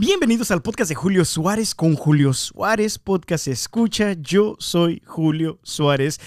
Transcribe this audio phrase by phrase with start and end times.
[0.00, 4.12] Bienvenidos al podcast de Julio Suárez con Julio Suárez, podcast escucha.
[4.12, 6.20] Yo soy Julio Suárez.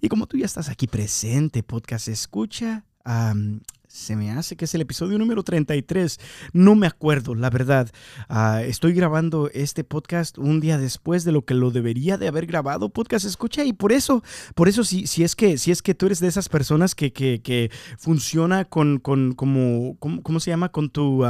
[0.00, 2.86] Y como tú ya estás aquí presente, podcast escucha,
[3.86, 6.18] se me hace que es el episodio número 33.
[6.54, 7.90] No me acuerdo, la verdad.
[8.30, 12.46] Ah, estoy grabando este podcast un día después de lo que lo debería de haber
[12.46, 12.88] grabado.
[12.88, 14.24] Podcast escucha y por eso,
[14.54, 17.42] por eso si, si, es, que, es que tú eres de esas personas que, que,
[17.42, 20.70] que funciona con, con como, ¿cómo, se llama?
[20.70, 21.26] Con tu...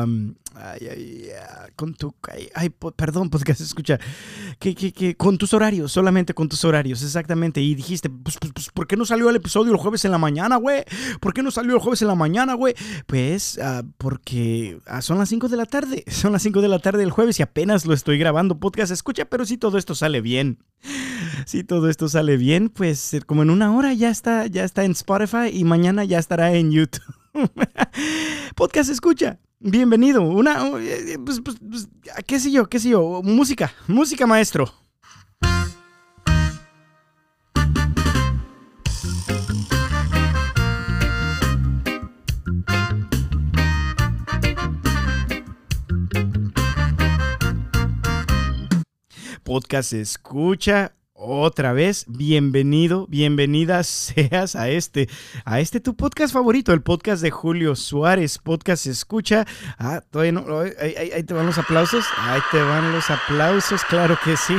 [0.55, 1.31] Ay, ay,
[1.77, 2.15] con tu.
[2.55, 3.99] Ay, perdón, podcast, escucha.
[4.59, 7.61] Que, que, con tus horarios, solamente con tus horarios, exactamente.
[7.61, 10.19] Y dijiste, pues, pues, pues ¿por qué no salió el episodio el jueves en la
[10.19, 10.85] mañana, güey?
[11.21, 12.75] ¿Por qué no salió el jueves en la mañana, güey?
[13.07, 16.05] Pues, uh, porque uh, son las 5 de la tarde.
[16.19, 19.27] Son las 5 de la tarde del jueves y apenas lo estoy grabando, podcast, escucha.
[19.27, 20.59] Pero si todo esto sale bien,
[21.47, 24.85] si todo esto sale bien, pues eh, como en una hora ya está, ya está
[24.85, 27.15] en Spotify y mañana ya estará en YouTube.
[28.57, 29.39] podcast, escucha.
[29.61, 30.23] Bienvenido.
[30.23, 31.89] Una, eh, eh, pues, pues, pues,
[32.27, 33.23] qué sé yo, qué sé yo.
[33.25, 34.73] Música, música maestro.
[49.43, 55.09] Podcast escucha otra vez, bienvenido, bienvenida seas a este,
[55.45, 59.45] a este tu podcast favorito, el podcast de Julio Suárez, podcast escucha.
[59.79, 64.37] Ah, todavía no, ahí, te van los aplausos, ahí te van los aplausos, claro que
[64.37, 64.55] sí.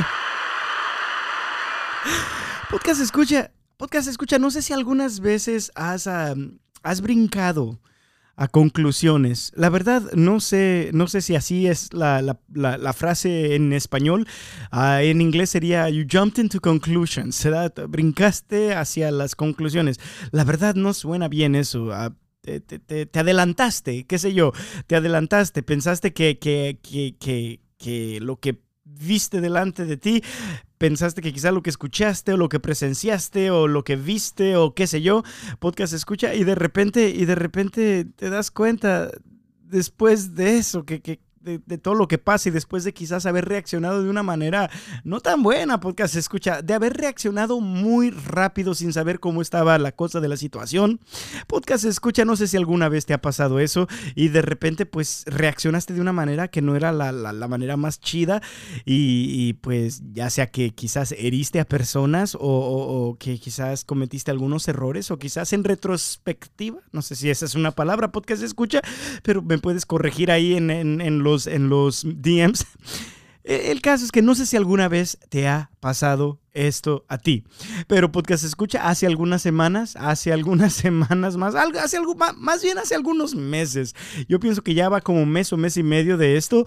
[2.68, 7.80] Podcast escucha, podcast escucha, no sé si algunas veces has, has brincado
[8.40, 9.52] a conclusiones.
[9.54, 12.38] La verdad, no sé, no sé si así es la,
[12.94, 14.26] frase en español.
[14.70, 17.46] Ah, en inglés sería You jumped into conclusions.
[17.88, 20.00] Brincaste hacia las conclusiones.
[20.30, 21.92] La verdad, no suena bien eso.
[21.92, 24.52] Ah, te, te, adelantaste, qué sé yo,
[24.86, 28.58] te adelantaste, pensaste que, que, que, que lo que
[28.98, 30.22] viste delante de ti,
[30.78, 34.74] pensaste que quizá lo que escuchaste o lo que presenciaste o lo que viste o
[34.74, 35.22] qué sé yo,
[35.58, 39.10] podcast escucha y de repente y de repente te das cuenta
[39.64, 43.46] después de eso que, que de, todo lo que pasa y después de quizás haber
[43.46, 44.70] reaccionado de una manera
[45.04, 49.92] no tan buena, podcast escucha, de haber reaccionado muy rápido sin saber cómo estaba la
[49.92, 51.00] cosa de la situación.
[51.46, 55.24] Podcast escucha, no sé si alguna vez te ha pasado eso y de repente pues
[55.26, 57.12] reaccionaste de una manera que no era la,
[57.48, 58.42] manera más chida
[58.84, 65.10] y, pues ya sea que quizás heriste a personas o, que quizás cometiste algunos errores
[65.10, 68.82] o quizás en retrospectiva, no sé si esa es una palabra, podcast escucha,
[69.22, 72.66] pero me puedes corregir ahí en, en, en en los DMs.
[73.42, 77.44] El caso es que no sé si alguna vez te ha pasado esto a ti.
[77.86, 82.94] Pero podcast escucha hace algunas semanas, hace algunas semanas más, hace algo más bien hace
[82.94, 83.94] algunos meses.
[84.28, 86.66] Yo pienso que ya va como mes o mes y medio de esto.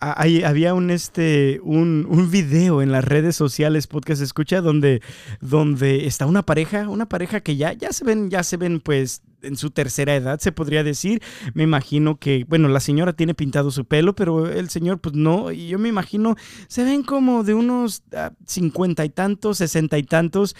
[0.00, 5.00] había un este un, un, video en las redes sociales podcast escucha donde
[5.40, 9.22] donde está una pareja, una pareja que ya ya se ven ya se ven pues
[9.42, 11.22] en su tercera edad, se podría decir.
[11.54, 15.52] Me imagino que, bueno, la señora tiene pintado su pelo, pero el señor, pues no.
[15.52, 16.36] Y yo me imagino,
[16.68, 20.56] se ven como de unos ah, cincuenta y tantos, sesenta y tantos.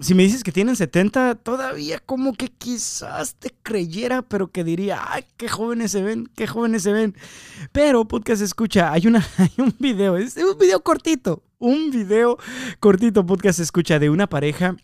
[0.00, 5.00] si me dices que tienen 70, todavía como que quizás te creyera, pero que diría,
[5.08, 7.16] ay, qué jóvenes se ven, qué jóvenes se ven.
[7.72, 12.38] Pero podcast escucha, hay, una, hay un video, es un video cortito, un video
[12.80, 14.76] cortito podcast escucha de una pareja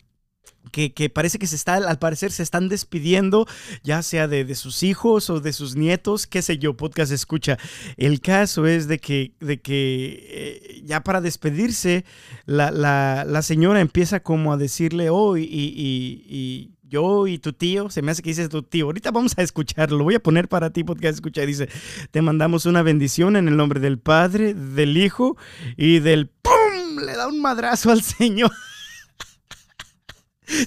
[0.71, 3.47] que, parece que se está, al parecer se están despidiendo,
[3.83, 7.57] ya sea de, sus hijos o de sus nietos, qué sé yo, podcast escucha.
[7.97, 12.05] El caso es de que, de que eh, ya para despedirse,
[12.45, 18.11] la, señora empieza como a decirle, oh, y, y, yo y tu tío, se me
[18.11, 20.85] hace que dices tu tío, ahorita vamos a escucharlo, lo voy a poner para ti,
[20.85, 21.67] podcast escucha, dice,
[22.11, 25.35] te mandamos una bendición en el nombre del Padre, del Hijo
[25.75, 26.99] y del ¡pum!
[27.05, 28.51] Le da un madrazo al Señor.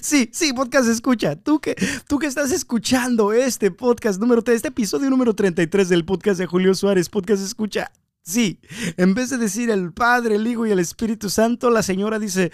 [0.01, 1.35] Sí, sí, podcast escucha.
[1.35, 1.75] Tú que,
[2.07, 6.45] tú que estás escuchando este podcast número 3, este episodio número 33 del podcast de
[6.45, 7.91] Julio Suárez, podcast escucha.
[8.23, 8.59] Sí,
[8.97, 12.51] en vez de decir el Padre, el Hijo y el Espíritu Santo, la señora dice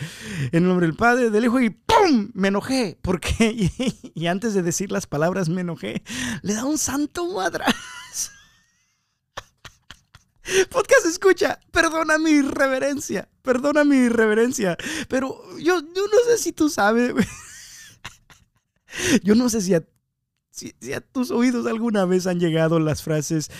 [0.53, 2.31] en nombre del Padre, del Hijo y ¡pum!
[2.33, 2.97] Me enojé.
[3.01, 3.27] porque
[3.77, 6.03] Y, y antes de decir las palabras me enojé,
[6.41, 7.73] le da un santo madrazo.
[10.69, 14.77] Podcast escucha, perdona mi irreverencia, perdona mi irreverencia,
[15.09, 17.13] pero yo, yo no sé si tú sabes,
[19.23, 19.83] yo no sé si a,
[21.11, 23.51] tus oídos alguna vez han llegado las frases,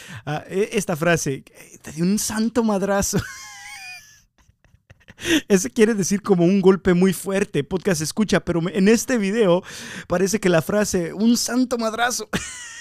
[0.47, 1.43] e, esta frase,
[1.81, 3.19] te dio un santo madrazo.
[5.47, 9.63] Ese quiere decir como un golpe muy fuerte, podcast escucha, pero en este video
[10.07, 12.29] parece que la frase, un santo madrazo.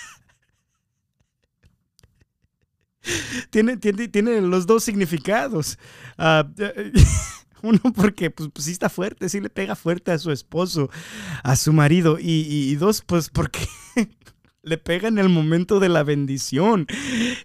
[3.50, 5.78] tiene, tiene, tiene los dos significados.
[6.18, 6.46] Ah,
[7.62, 10.90] uno porque pues, pues, sí está fuerte, sí le pega fuerte a su esposo,
[11.42, 12.18] a su marido.
[12.20, 13.66] Y, dos, pues porque
[14.62, 16.86] le pega en el momento de la bendición.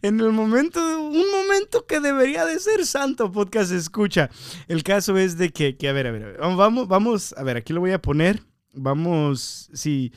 [0.01, 4.29] En el momento, un momento que debería de ser santo, podcast escucha.
[4.67, 7.43] El caso es de que, que a ver, a ver, a ver, vamos, vamos, a
[7.43, 8.41] ver, aquí lo voy a poner.
[8.73, 10.13] Vamos, sí.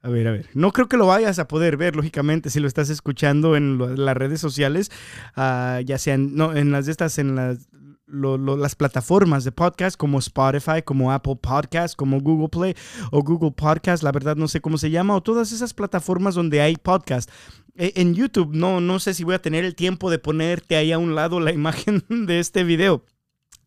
[0.00, 0.48] A ver, a ver.
[0.54, 4.16] No creo que lo vayas a poder ver, lógicamente, si lo estás escuchando en las
[4.16, 4.90] redes sociales,
[5.36, 7.68] uh, ya sean, en las estas, en las
[8.10, 12.74] las plataformas de podcast como Spotify, como Apple Podcast, como Google Play
[13.10, 16.60] o Google Podcast, la verdad no sé cómo se llama, o todas esas plataformas donde
[16.60, 17.30] hay podcast.
[17.74, 20.90] E, en YouTube no, no sé si voy a tener el tiempo de ponerte ahí
[20.92, 23.04] a un lado la imagen de este video.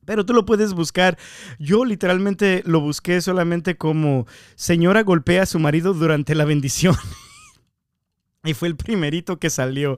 [0.06, 1.18] Pero tú lo puedes buscar.
[1.59, 4.25] Yo literalmente lo busqué solamente como
[4.56, 6.95] señora golpea a su marido durante la bendición.
[8.44, 9.98] y fue el primerito que salió.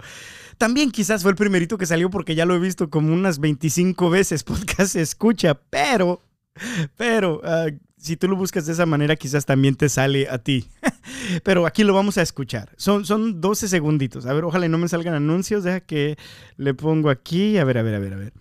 [0.58, 4.10] También quizás fue el primerito que salió porque ya lo he visto como unas 25
[4.10, 6.22] veces podcast escucha, pero,
[6.98, 7.68] pero, ah,
[7.98, 10.68] si tú lo buscas de esa manera, quizás también te sale a ti.
[11.44, 12.70] Pero aquí lo vamos a escuchar.
[12.76, 14.26] Son, son 12 segunditos.
[14.26, 15.64] A ver, ojalá no me salgan anuncios.
[15.64, 16.18] Deja que
[16.58, 17.58] le pongo aquí.
[17.58, 18.34] A ver, a ver, a ver, a ver.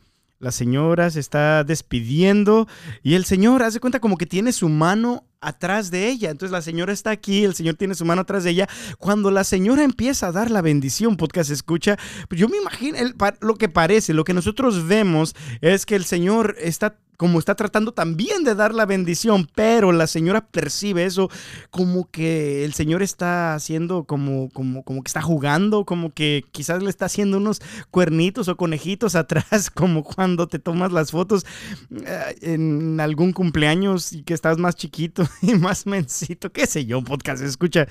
[0.42, 2.66] La señora se está despidiendo
[3.04, 6.30] y el señor hace cuenta como que tiene su mano atrás de ella.
[6.30, 8.68] Entonces la señora está aquí, el señor tiene su mano atrás de ella.
[8.98, 11.98] Cuando la señora empieza a dar la bendición, podcast escucha,
[12.28, 12.96] pues yo me imagino
[13.40, 17.92] lo que parece, lo que nosotros vemos es que el señor está como está tratando
[17.92, 21.30] también de dar la bendición, pero la señora percibe eso
[21.70, 26.82] como que el señor está haciendo como, como, como que está jugando, como que quizás
[26.82, 27.60] le está haciendo unos
[27.92, 31.46] cuernitos o conejitos atrás, como cuando te tomas las fotos
[31.92, 37.02] eh, en algún cumpleaños y que estás más chiquito y más mencito, qué sé yo,
[37.02, 37.86] podcast, escucha.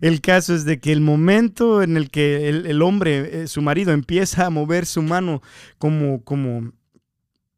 [0.00, 3.92] El caso es de que el momento en el que el, hombre, eh, su marido,
[3.92, 5.42] empieza a mover su mano
[5.78, 6.72] como, como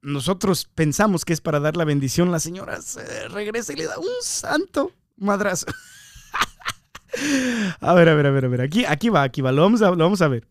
[0.02, 3.98] nosotros pensamos que es para dar la bendición, la señora se regresa y le da
[3.98, 5.66] un santo madrazo.
[7.80, 8.60] a ver, a ver, a ver, a ver.
[8.62, 9.52] Aquí, aquí va, aquí va.
[9.52, 10.46] Lo vamos a, lo vamos a ver.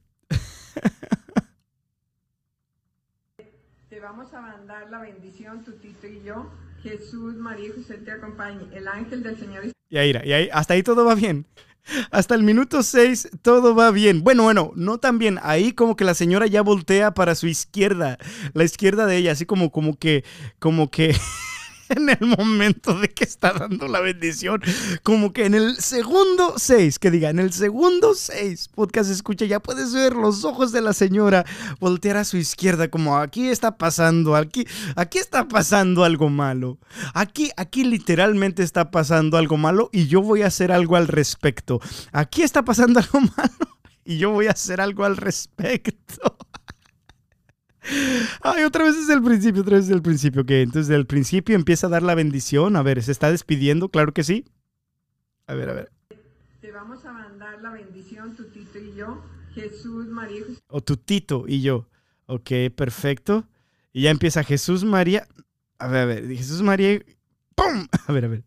[3.90, 6.50] te vamos a mandar la bendición, tu tito y yo.
[6.82, 8.68] Jesús, María y José te acompañe.
[8.74, 9.64] El ángel del Señor.
[9.90, 11.46] Y ahí, y ahí, hasta ahí todo va bien.
[12.12, 14.24] Hasta el minuto 6 todo va bien.
[14.24, 15.40] Bueno, bueno, no tan bien.
[15.42, 18.18] Ahí como que la señora ya voltea para su izquierda,
[18.54, 20.24] la izquierda de ella, así como como que
[20.60, 21.16] como que
[21.96, 24.62] en el momento de que está dando la bendición.
[25.04, 29.60] Como que en el segundo 6, que diga, en el segundo 6, podcast escucha, ya
[29.60, 31.46] puedes ver los ojos de la señora
[31.80, 36.78] voltear a su izquierda, como aquí está pasando, aquí, aquí está pasando algo malo.
[37.14, 41.80] Aquí, aquí literalmente está pasando algo malo y yo voy a hacer algo al respecto.
[42.12, 46.38] Aquí está pasando algo malo y yo voy a hacer algo al respecto.
[48.42, 50.46] Ay, otra vez es el principio, otra vez es el principio.
[50.46, 52.76] Que entonces del principio empieza a dar la bendición.
[52.76, 53.90] A ver, ¿se está despidiendo?
[53.90, 54.46] Claro que sí.
[55.48, 55.92] A ver, a ver.
[56.62, 59.24] Te vamos a mandar la bendición, tu tito y yo.
[59.54, 60.44] Jesús, María.
[60.68, 61.88] O tu tito y yo.
[62.28, 63.48] Ok, perfecto.
[63.92, 65.28] Y ya empieza Jesús, María.
[65.80, 66.28] A ver, a ver.
[66.28, 67.00] Jesús, María.
[67.56, 67.88] ¡Pum!
[68.08, 68.44] A ver, a ver.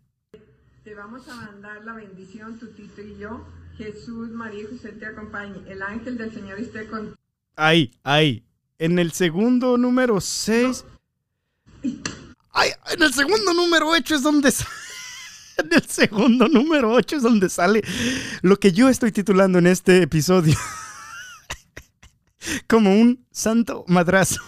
[0.84, 3.46] Te vamos a mandar la bendición, tu tito y yo.
[3.76, 5.60] Jesús, María José te acompañe.
[5.70, 7.14] El ángel del Señor esté con.
[7.56, 8.44] Ahí, ahí
[8.82, 10.84] en el segundo número 6.
[12.50, 14.52] Ay, en el segundo número 8 es donde
[15.58, 17.82] En el segundo número 8 es donde sale
[18.40, 20.56] lo que yo estoy titulando en este episodio.
[22.66, 24.40] Como un santo madrazo.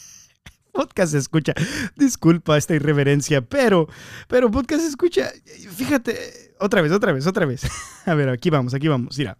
[0.72, 1.52] Podcast escucha.
[1.96, 3.88] Disculpa esta irreverencia, pero,
[4.26, 5.30] pero podcast escucha.
[5.74, 7.62] Fíjate, otra vez, otra vez, otra vez.
[8.06, 9.18] A ver, aquí vamos, aquí vamos.
[9.18, 9.36] Mira.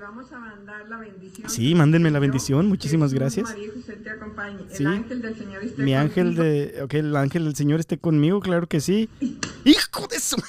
[0.00, 1.50] Vamos a mandar la bendición.
[1.50, 2.68] Sí, mándenme la bendición.
[2.68, 3.50] Muchísimas gracias.
[3.50, 4.64] María José te acompañe.
[4.70, 6.80] El ángel del Señor esté Mi ángel de.
[6.82, 9.10] Ok, el ángel del Señor esté conmigo, claro que sí.
[9.64, 10.36] ¡Hijo de su!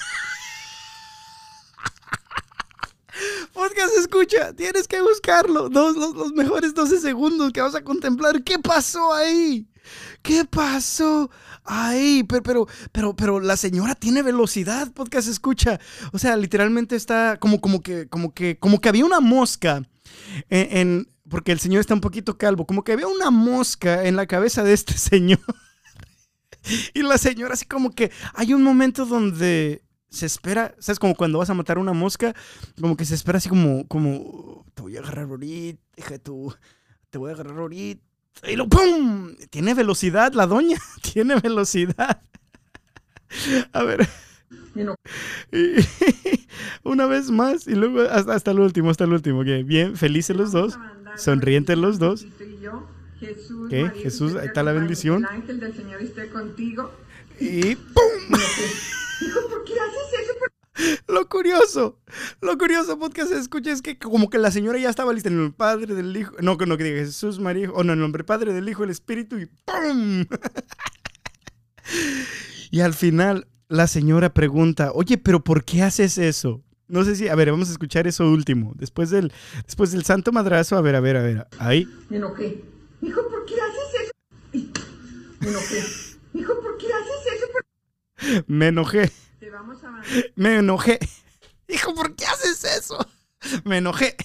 [3.54, 5.68] Podcast escucha, tienes que buscarlo.
[5.68, 8.44] Dos, los, los mejores 12 segundos que vas a contemplar.
[8.44, 9.68] ¿Qué pasó ahí?
[10.22, 11.30] ¿Qué pasó?
[11.64, 15.80] Ay, pero, pero, pero, pero la señora tiene velocidad, podcast escucha.
[16.12, 19.84] O sea, literalmente está como, como que, como que, como que había una mosca
[20.50, 24.28] en, porque el señor está un poquito calvo, como que había una mosca en la
[24.28, 25.40] cabeza de este señor.
[26.94, 31.00] y la señora así como que hay un momento donde se espera, ¿sabes?
[31.00, 32.36] Como cuando vas a matar una mosca,
[32.80, 36.54] como que se espera así como, como, te voy a agarrar ahorita, hija, tú,
[37.10, 38.11] te voy a agarrar ahorita
[38.48, 39.36] y lo ¡pum!
[39.50, 40.78] Tiene velocidad la doña.
[41.14, 42.22] Tiene velocidad.
[43.74, 44.08] A ver.
[46.84, 49.44] una vez más y luego hasta, hasta el último, hasta el último.
[49.44, 50.78] Bien, felices los dos.
[51.18, 52.24] Sonrientes los dos.
[52.24, 52.32] Y.
[53.20, 55.26] Jesús, y Jesús, ahí está la bendición.
[55.30, 56.92] El ángel del Señor esté contigo.
[57.40, 58.40] Y ¡pum!
[59.50, 60.51] ¿por qué haces eso?
[60.74, 60.84] ¿Por
[61.16, 62.00] Lo curioso,
[62.42, 65.54] lo curioso, podcast escucha, es que como que la señora ya estaba lista en el
[65.54, 68.54] Padre del Hijo, no, no, que diga Jesús, María, o no, en el nombre Padre
[68.54, 70.26] del Hijo, el Espíritu, y ¡pum!
[72.72, 76.64] y al final la señora pregunta, oye, pero ¿por qué haces eso?
[76.88, 79.32] No sé si, a ver, vamos a escuchar eso último, después del,
[79.66, 81.88] después del santo madrazo, a ver, a ver, a ver, ahí.
[82.10, 82.64] Me enojé.
[83.02, 84.12] Hijo, ¿por qué haces eso?
[85.40, 85.84] Me enojé.
[86.34, 87.46] Hijo, ¿por qué haces eso?
[87.52, 89.10] ¿Por- Me enojé,
[90.36, 91.00] Me enojé.
[91.68, 92.98] Hijo, ¿por qué haces eso?
[93.64, 94.16] Me enojé.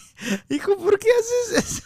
[0.48, 1.82] Hijo, ¿por qué haces eso?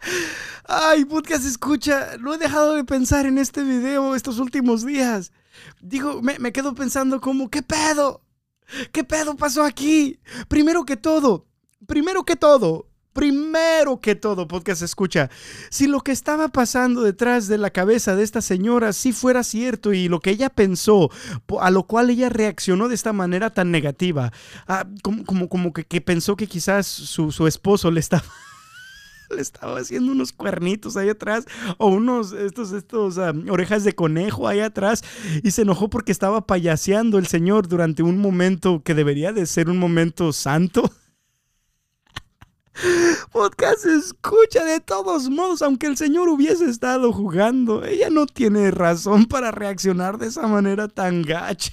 [0.64, 5.32] Ay, podcast escucha, no he dejado de pensar en este video estos últimos días.
[5.80, 8.22] Digo, me, me quedo pensando como, ¿qué pedo?
[8.92, 10.20] ¿Qué pedo pasó aquí?
[10.48, 11.46] Primero que todo,
[11.86, 12.87] primero que todo,
[13.18, 15.28] primero que todo, podcast escucha,
[15.70, 19.92] si lo que estaba pasando detrás de la cabeza de esta señora sí fuera cierto
[19.92, 21.10] y lo que ella pensó,
[21.60, 24.32] a lo cual ella reaccionó de esta manera tan negativa,
[24.68, 28.22] ah, como, como, como que, pensó que quizás su, su esposo le estaba
[29.34, 31.44] le estaba haciendo unos cuernitos ahí atrás
[31.76, 35.02] o unos estos estos ah, orejas de conejo ahí atrás
[35.42, 39.68] y se enojó porque estaba payaseando el señor durante un momento que debería de ser
[39.68, 40.88] un momento santo.
[43.32, 49.26] Podcast escucha de todos modos, aunque el señor hubiese estado jugando, ella no tiene razón
[49.26, 51.72] para reaccionar de esa manera tan gacha.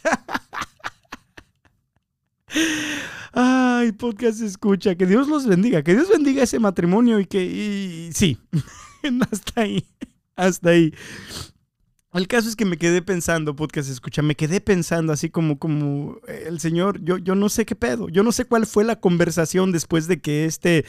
[3.33, 8.39] Ay, podcast escucha, que Dios los bendiga, que Dios bendiga ese matrimonio y que, sí,
[9.31, 9.85] hasta ahí,
[10.35, 10.93] hasta ahí.
[12.15, 16.17] El caso es que me quedé pensando, podcast escucha, me quedé pensando así como, como
[16.29, 19.01] eh, el señor, yo, yo no sé qué pedo, yo no sé cuál fue la
[19.01, 20.85] conversación después de que este,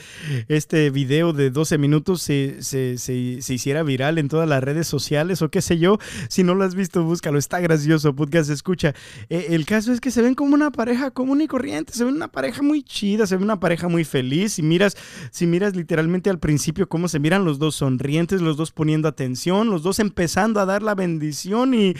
[0.46, 5.42] este video de 12 minutos se, se, se, hiciera viral en todas las redes sociales
[5.42, 5.98] o qué sé yo.
[6.28, 8.94] Si no lo has visto, búscalo, está gracioso, podcast escucha.
[9.28, 12.14] Eh, el caso es que se ven como una pareja común y corriente, se ven
[12.14, 14.52] una pareja muy chida, se ven una pareja muy feliz.
[14.52, 14.96] Si miras,
[15.32, 19.70] si miras literalmente al principio cómo se miran los dos sonrientes, los dos poniendo atención,
[19.70, 21.96] los dos empezando a dar la bendición y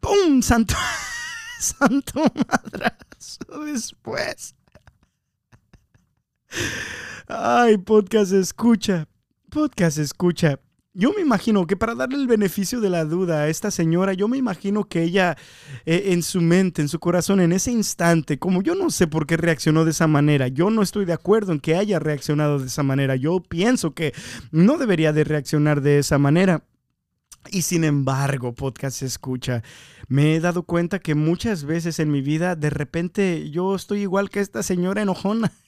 [0.00, 0.42] ¡pum!
[0.42, 0.74] Santo,
[1.60, 4.54] santo madrazo después.
[7.28, 9.06] Ay, podcast escucha,
[9.50, 10.58] podcast escucha.
[10.92, 14.26] Yo me imagino que para darle el beneficio de la duda a esta señora, yo
[14.26, 15.36] me imagino que ella
[15.86, 19.24] eh, en su mente, en su corazón, en ese instante, como yo no sé por
[19.28, 22.66] qué reaccionó de esa manera, yo no estoy de acuerdo en que haya reaccionado de
[22.66, 24.12] esa manera, yo pienso que
[24.50, 26.64] no debería de reaccionar de esa manera.
[27.48, 29.62] Y sin embargo, podcast escucha,
[30.08, 34.30] me he dado cuenta que muchas veces en mi vida de repente yo estoy igual
[34.30, 35.52] que esta señora enojona.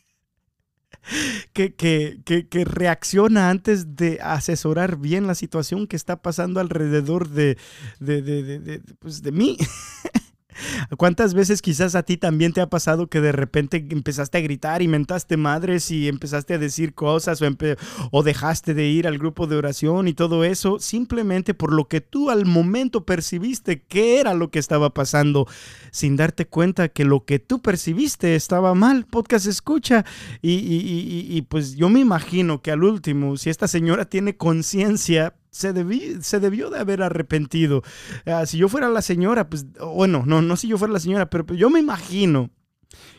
[1.53, 7.29] Que, que, que, que, reacciona antes de asesorar bien la situación que está pasando alrededor
[7.29, 7.59] de,
[7.99, 9.57] de, de, de, de pues de mí.
[10.97, 14.83] ¿Cuántas veces quizás a ti también te ha pasado que de repente empezaste a gritar
[14.83, 17.47] y mentaste madres y empezaste a decir cosas o,
[18.11, 22.01] o, dejaste de ir al grupo de oración y todo eso simplemente por lo que
[22.01, 25.47] tú al momento percibiste que era lo que estaba pasando
[25.93, 29.07] sin darte cuenta que lo que tú percibiste estaba mal?
[29.07, 30.05] Podcast escucha
[30.41, 35.37] y, y, y, pues yo me imagino que al último, si esta señora tiene conciencia,
[35.51, 35.73] se,
[36.23, 37.83] se, debió de haber arrepentido.
[38.27, 41.31] Uh, si yo fuera la señora, pues, bueno, no, no si yo fuera la señora,
[41.31, 42.51] pero yo me imagino,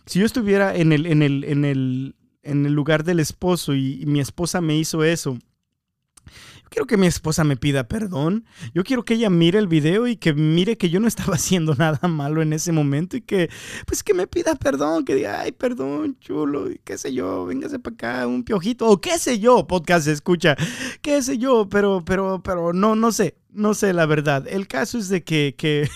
[0.06, 4.04] si yo estuviera en el, en el, en el, en el lugar del esposo y,
[4.08, 5.38] mi esposa me hizo eso,
[6.74, 8.46] quiero que mi esposa me pida perdón.
[8.74, 11.76] Yo quiero que ella mire el video y que mire que yo no estaba haciendo
[11.76, 13.50] nada malo en ese momento y que,
[13.86, 17.94] pues, que me pida perdón, que diga, ay, perdón, chulo, qué sé yo, véngase para
[17.94, 20.56] acá, un piojito, o qué sé yo, podcast escucha,
[21.02, 24.48] qué sé yo, pero, pero, pero, no, no sé, no sé la verdad.
[24.48, 25.88] El caso es de que, que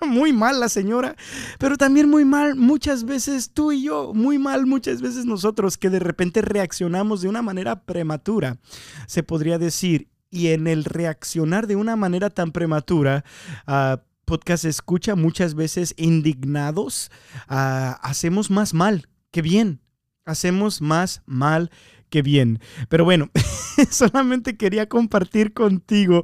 [0.06, 1.16] muy mal la señora,
[1.58, 5.88] pero también muy mal muchas veces tú y yo, muy mal muchas veces nosotros que
[5.88, 8.58] de repente reaccionamos de una manera prematura,
[9.06, 13.24] se podría decir, y en el reaccionar de una manera tan prematura,
[13.66, 17.10] uh, podcast escucha muchas veces indignados,
[17.48, 19.80] uh, hacemos más mal que bien,
[20.24, 21.70] hacemos más mal
[22.10, 22.60] que bien.
[22.88, 23.30] Pero bueno,
[23.90, 26.22] solamente quería compartir contigo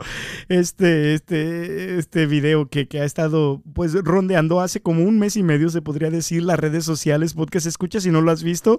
[0.48, 5.42] este, este, este video que, que, ha estado pues rondeando hace como un mes y
[5.42, 8.78] medio, se podría decir, las redes sociales, podcast escucha, si no lo has visto,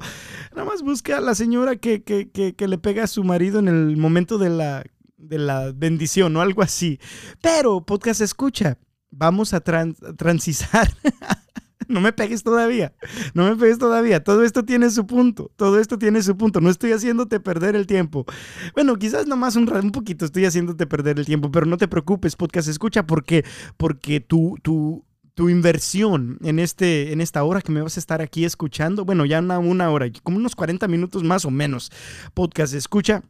[0.52, 3.68] nada más busca a la señora que, que, que le pega a su marido en
[3.68, 4.84] el momento de la,
[5.28, 7.00] de la bendición o algo así.
[7.42, 8.78] Pero podcast escucha,
[9.12, 10.90] vamos a tran transizar.
[11.88, 12.94] no me pegues todavía,
[13.34, 14.24] no me pegues todavía.
[14.24, 16.62] Todo esto tiene su punto, todo esto tiene su punto.
[16.62, 18.26] No estoy haciéndote perder el tiempo.
[18.74, 22.36] Bueno, quizás nomás un, un poquito estoy haciéndote perder el tiempo, pero no te preocupes,
[22.36, 23.46] podcast escucha, porque,
[23.78, 28.22] porque tu, tu, tu inversión en, este, en esta hora que me vas a estar
[28.22, 31.92] aquí escuchando, bueno, ya una, una hora, como unos 40 minutos más o menos,
[32.34, 33.24] podcast escucha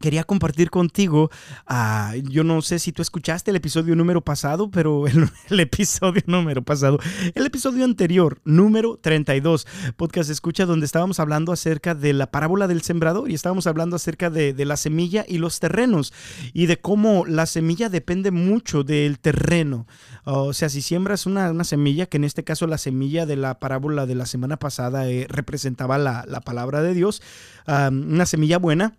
[0.00, 1.30] quería compartir contigo.
[1.70, 5.04] Uh, yo no sé si tú escuchaste el episodio número pasado, pero
[5.50, 6.98] el, episodio número pasado,
[7.34, 9.66] el episodio anterior, número 32,
[9.96, 14.30] podcast escucha, donde estábamos hablando acerca de la parábola del sembrador y estábamos hablando acerca
[14.30, 16.12] de, la semilla y los terrenos
[16.52, 19.86] y de cómo la semilla depende mucho del terreno.
[20.24, 23.58] o sea, si siembras una, una, semilla, que en este caso la semilla de la
[23.58, 27.22] parábola de la semana pasada eh, representaba la, la, palabra de Dios,
[27.66, 28.94] una semilla buena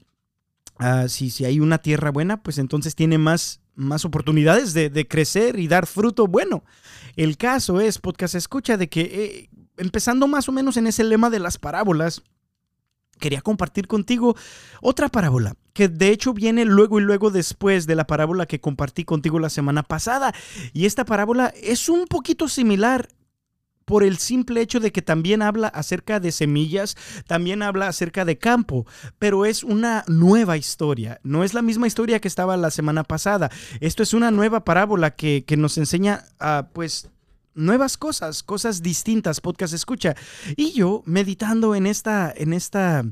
[0.81, 5.07] Uh, si, si, hay una tierra buena, pues entonces tiene más, más oportunidades de, de,
[5.07, 6.63] crecer y dar fruto bueno.
[7.15, 11.29] El caso es, podcast escucha, de que eh, empezando más o menos en ese lema
[11.29, 12.23] de las parábolas,
[13.19, 14.35] quería compartir contigo
[14.81, 19.05] otra parábola, que de hecho viene luego y luego después de la parábola que compartí
[19.05, 20.33] contigo la semana pasada.
[20.73, 23.07] Y esta parábola es un poquito similar
[23.91, 26.95] por el simple hecho de que también habla acerca de semillas,
[27.27, 28.85] también habla acerca de campo,
[29.19, 33.51] pero es una nueva historia, no es la misma historia que estaba la semana pasada.
[33.81, 37.09] Esto es una nueva parábola que, nos enseña a, pues,
[37.53, 40.15] nuevas cosas, cosas distintas, podcast escucha.
[40.55, 43.03] Y yo meditando en esta, en esta,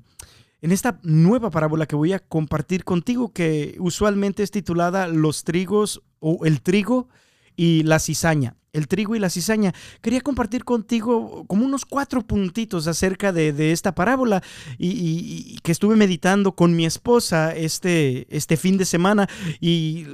[0.61, 6.01] en esta nueva parábola que voy a compartir contigo, que usualmente es titulada Los trigos
[6.21, 7.09] o el trigo
[7.57, 9.73] y la cizaña el trigo y la cizaña.
[10.01, 14.43] Quería compartir contigo como unos cuatro puntitos acerca de, esta parábola
[14.77, 19.27] y, que estuve meditando con mi esposa este, este fin de semana
[19.59, 20.07] y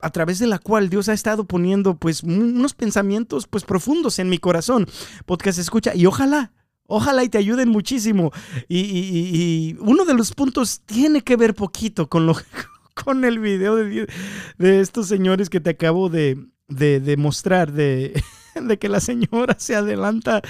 [0.00, 4.28] a través de la cual Dios ha estado poniendo pues unos pensamientos pues profundos en
[4.28, 4.86] mi corazón.
[5.26, 6.52] Podcast escucha y ojalá
[6.92, 8.32] Ojalá y te ayuden muchísimo.
[8.66, 12.34] Y, y, y, uno de los puntos tiene que ver poquito con, lo,
[13.04, 14.08] con el video de,
[14.58, 18.22] de estos señores que te acabo de, de, mostrar de,
[18.54, 20.40] de, que la señora se adelanta,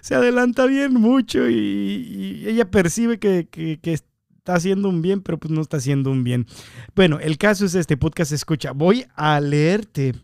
[0.00, 5.50] se adelanta bien mucho y, ella percibe que, que, está haciendo un bien, pero pues
[5.50, 6.46] no está haciendo un bien.
[6.94, 8.72] Bueno, el caso es este podcast escucha.
[8.72, 10.14] Voy a leerte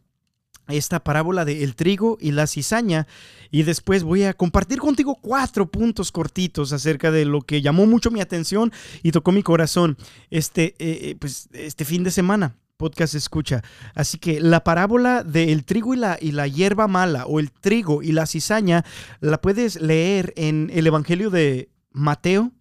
[0.69, 3.07] esta parábola de el trigo y la cizaña
[3.51, 8.11] y después voy a compartir contigo cuatro puntos cortitos acerca de lo que llamó mucho
[8.11, 9.97] mi atención y tocó mi corazón
[10.31, 13.63] este, eh, pues, este fin de semana podcast escucha.
[13.95, 18.03] Así que la parábola del trigo y la, y la hierba mala o el trigo
[18.03, 18.87] y la cizaña
[19.21, 22.53] la puedes leer en el Evangelio de Mateo,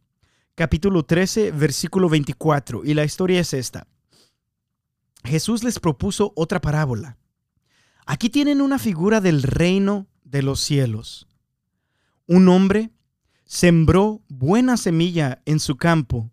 [0.55, 2.83] capítulo 13, versículo 24.
[2.83, 3.87] Y la historia es esta.
[5.23, 7.17] Jesús les propuso otra parábola.
[8.05, 11.27] Aquí tienen una figura del reino de los cielos.
[12.27, 12.91] Un hombre
[13.45, 16.29] sembró buena semilla en su campo,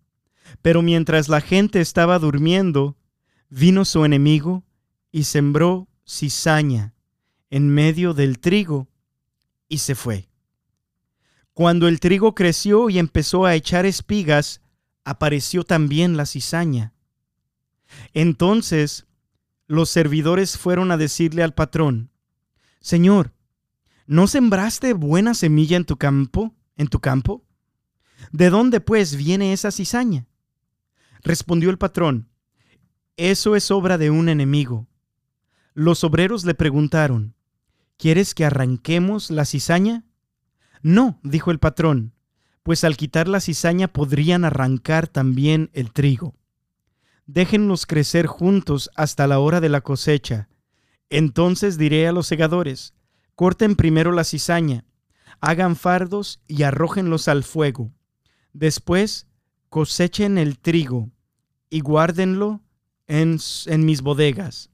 [0.60, 2.96] pero mientras la gente estaba durmiendo,
[3.48, 4.64] Vino su enemigo
[5.12, 6.94] y sembró cizaña
[7.50, 8.88] en medio del trigo
[9.68, 10.28] y se fue.
[11.52, 14.60] Cuando el trigo creció y empezó a echar espigas,
[15.04, 16.92] apareció también la cizaña.
[18.12, 19.06] Entonces
[19.66, 22.10] los servidores fueron a decirle al patrón,
[22.80, 23.32] Señor,
[24.06, 26.54] ¿no sembraste buena semilla en tu campo?
[26.76, 27.44] ¿En tu campo?
[28.32, 30.26] ¿De dónde pues viene esa cizaña?
[31.22, 32.28] Respondió el patrón,
[33.16, 34.86] eso es obra de un enemigo.
[35.74, 37.34] Los obreros le preguntaron,
[37.98, 40.04] ¿Quieres que arranquemos la cizaña?
[40.82, 42.12] No, dijo el patrón,
[42.62, 46.34] pues al quitar la cizaña podrían arrancar también el trigo.
[47.24, 50.48] Déjenlos crecer juntos hasta la hora de la cosecha.
[51.08, 52.92] Entonces diré a los segadores,
[53.34, 54.84] corten primero la cizaña,
[55.40, 57.92] hagan fardos y arrójenlos al fuego.
[58.52, 59.26] Después
[59.70, 61.10] cosechen el trigo
[61.70, 62.62] y guárdenlo
[63.06, 64.70] en, en mis bodegas.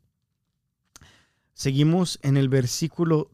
[1.55, 3.31] Seguimos en el versículo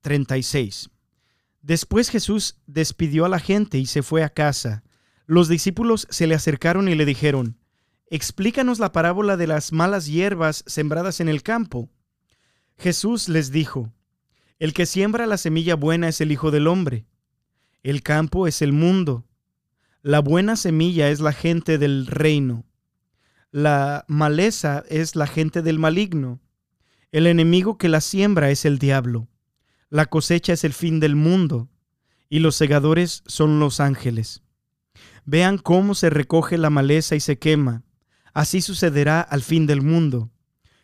[0.00, 0.90] 36.
[1.62, 4.84] Después Jesús despidió a la gente y se fue a casa.
[5.26, 7.58] Los discípulos se le acercaron y le dijeron,
[8.08, 11.90] Explícanos la parábola de las malas hierbas sembradas en el campo.
[12.78, 13.92] Jesús les dijo,
[14.60, 17.06] El que siembra la semilla buena es el Hijo del Hombre.
[17.82, 19.24] El campo es el mundo.
[20.02, 22.64] La buena semilla es la gente del reino.
[23.56, 26.42] La maleza es la gente del maligno.
[27.10, 29.28] El enemigo que la siembra es el diablo.
[29.88, 31.70] La cosecha es el fin del mundo.
[32.28, 34.42] Y los segadores son los ángeles.
[35.24, 37.82] Vean cómo se recoge la maleza y se quema.
[38.34, 40.30] Así sucederá al fin del mundo.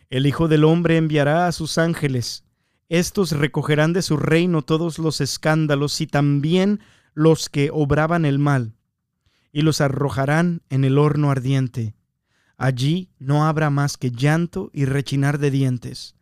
[0.08, 2.46] El Hijo del Hombre enviará a sus ángeles.
[2.88, 6.80] Estos recogerán de su reino todos los escándalos y también
[7.12, 8.76] los que obraban el mal,
[9.52, 11.94] y los arrojarán en el horno ardiente.
[12.62, 16.14] Allí no habrá más que llanto y rechinar de dientes.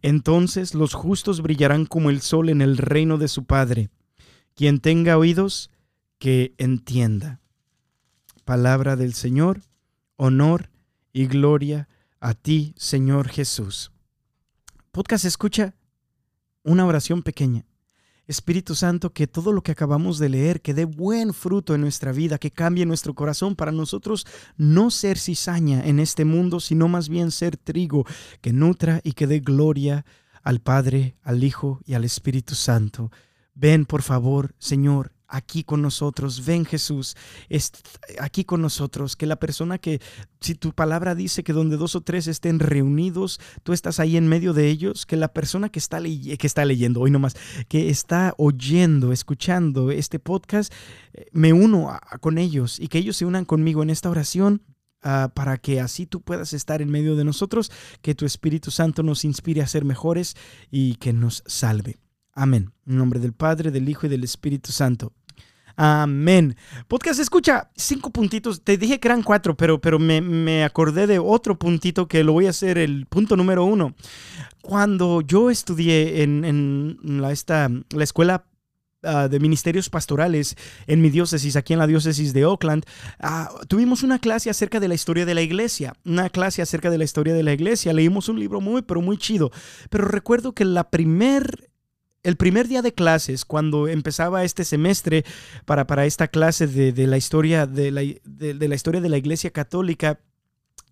[0.00, 3.90] Entonces los justos brillarán como el sol en el reino de su Padre.
[4.54, 5.70] Quien tenga oídos,
[6.18, 7.42] que entienda.
[8.46, 9.60] Palabra del Señor,
[10.16, 10.70] honor
[11.12, 13.92] y gloria a ti, Señor Jesús.
[14.92, 15.74] Podcast escucha
[16.62, 17.66] una oración pequeña.
[18.32, 22.12] Espíritu Santo, que todo lo que acabamos de leer, que dé buen fruto en nuestra
[22.12, 27.08] vida, que cambie nuestro corazón para nosotros no ser cizaña en este mundo, sino más
[27.08, 28.04] bien ser trigo
[28.40, 30.04] que nutra y que dé gloria
[30.42, 33.12] al Padre, al Hijo y al Espíritu Santo.
[33.54, 36.44] Ven, por favor, Señor, aquí con nosotros.
[36.44, 37.16] Ven Jesús,
[38.20, 39.16] aquí con nosotros.
[39.16, 40.00] Que la persona que,
[40.40, 44.28] si tu palabra dice que donde dos o tres estén reunidos, tú estás ahí en
[44.28, 45.06] medio de ellos.
[45.06, 47.34] Que la persona que está, que está leyendo, hoy nomás,
[47.68, 50.72] que está oyendo, escuchando este podcast,
[51.14, 54.62] eh, me uno con ellos y que ellos se unan conmigo en esta oración.
[55.04, 59.02] Ah, para que así tú puedas estar en medio de nosotros, que tu Espíritu Santo
[59.02, 60.36] nos inspire a ser mejores
[60.70, 61.96] y que nos salve.
[62.34, 62.72] Amén.
[62.86, 65.12] En nombre del Padre, del Hijo y del Espíritu Santo.
[65.76, 66.56] Amén.
[66.88, 68.62] Podcast escucha, cinco puntitos.
[68.62, 72.46] Te dije que eran cuatro, pero, pero me, acordé de otro puntito que lo voy
[72.46, 73.94] a hacer el punto número uno.
[74.60, 78.44] Cuando yo estudié en, la, esta, la escuela
[79.02, 80.56] ah, de ministerios pastorales
[80.86, 82.84] en mi diócesis, aquí en la diócesis de Oakland,
[83.18, 86.98] ah, tuvimos una clase acerca de la historia de la iglesia, una clase acerca de
[86.98, 89.50] la historia de la iglesia, leímos un libro muy, pero muy chido,
[89.90, 91.71] pero recuerdo que la primer
[92.22, 95.24] el primer día de clases, cuando empezaba este semestre
[95.64, 99.50] para, para esta clase de, la historia de la, de, la, historia de la Iglesia
[99.50, 100.20] Católica,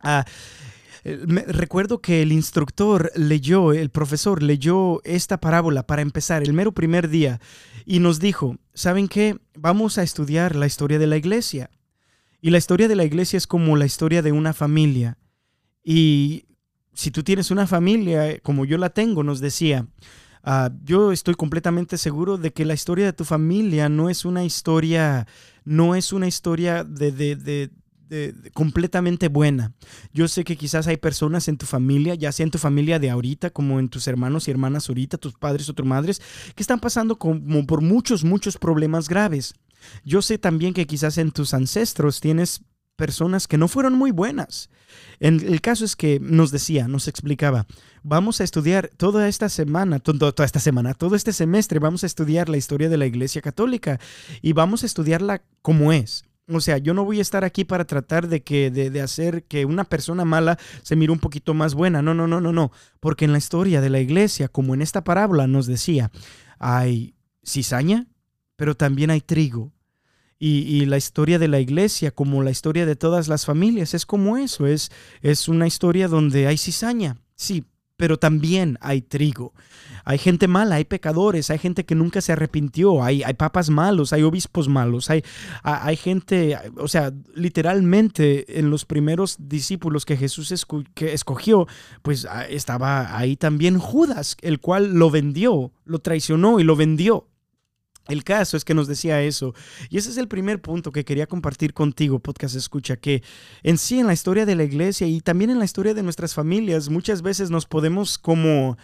[0.01, 0.25] ah,
[1.05, 7.09] recuerdo que el instructor leyó, el profesor leyó esta parábola para empezar el mero primer
[7.09, 7.40] día
[7.87, 9.38] y nos dijo, ¿saben qué?
[9.55, 11.71] Vamos a estudiar la historia de la iglesia.
[12.43, 15.19] Y la historia de la iglesia es como la historia de una familia.
[15.85, 16.45] Y
[16.93, 19.87] si tú tienes una familia como yo la tengo, nos decía,
[20.42, 24.44] Ah, yo estoy completamente seguro de que la historia de tu familia no es una
[24.44, 25.26] historia,
[25.64, 27.70] no es una historia de, de, de,
[28.55, 29.72] completamente buena.
[30.12, 33.11] Yo sé que quizás hay personas en tu familia, ya sea en tu familia de
[33.11, 36.20] ahorita, como en tus hermanos y hermanas ahorita, tus padres o tus madres,
[36.55, 39.55] que están pasando como por muchos, muchos problemas graves.
[40.05, 42.62] Yo sé también que quizás en tus ancestros tienes
[43.01, 44.69] personas que no fueron muy buenas.
[45.21, 47.67] En el caso es que nos decía, nos explicaba,
[48.03, 52.51] vamos a estudiar toda esta semana, toda esta semana, todo este semestre, vamos a estudiar
[52.51, 53.99] la historia de la Iglesia Católica
[54.43, 56.25] y vamos a estudiarla como es.
[56.47, 59.45] O sea, yo no voy a estar aquí para tratar de que de, de, hacer
[59.45, 62.03] que una persona mala se mire un poquito más buena.
[62.03, 62.71] No, no, no, no, no.
[62.99, 66.11] Porque en la historia de la iglesia, como en esta parábola nos decía,
[66.59, 67.15] hay
[67.47, 68.09] cizaña,
[68.57, 69.73] pero también hay trigo.
[70.42, 74.38] Y, la historia de la iglesia, como la historia de todas las familias, es como
[74.38, 77.64] eso, es, es una historia donde hay cizaña, sí,
[77.98, 79.53] pero también hay trigo.
[80.07, 84.14] Hay gente mala, hay pecadores, hay gente que nunca se arrepintió, hay, hay papas malos,
[84.14, 85.22] hay obispos malos, hay,
[85.62, 91.66] hay gente, o sea, literalmente en los primeros discípulos que Jesús que escogió,
[92.00, 97.26] pues ah, estaba ahí también Judas, el cual lo vendió, lo traicionó y lo vendió.
[98.11, 99.55] El caso es que nos decía eso.
[99.88, 103.23] Y ese es el primer punto que quería compartir contigo, podcast escucha, que
[103.62, 106.35] en sí en la historia de la iglesia y también en la historia de nuestras
[106.35, 108.77] familias muchas veces nos podemos como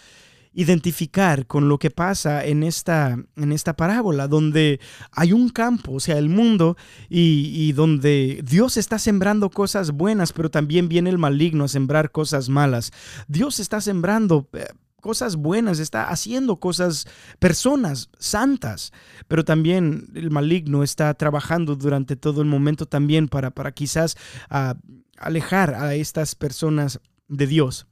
[0.56, 4.80] identificar con lo que pasa en esta, en esta parábola, donde
[5.12, 6.78] hay un campo, o sea, el mundo,
[7.10, 12.10] y, y, donde Dios está sembrando cosas buenas, pero también viene el maligno a sembrar
[12.10, 12.90] cosas malas.
[13.28, 14.64] Dios está sembrando eh,
[15.00, 17.06] cosas buenas, está haciendo cosas,
[17.38, 18.92] personas santas,
[19.28, 24.16] pero también el maligno está trabajando durante todo el momento también para, para quizás
[24.50, 24.74] ah,
[25.18, 27.86] alejar a estas personas de Dios.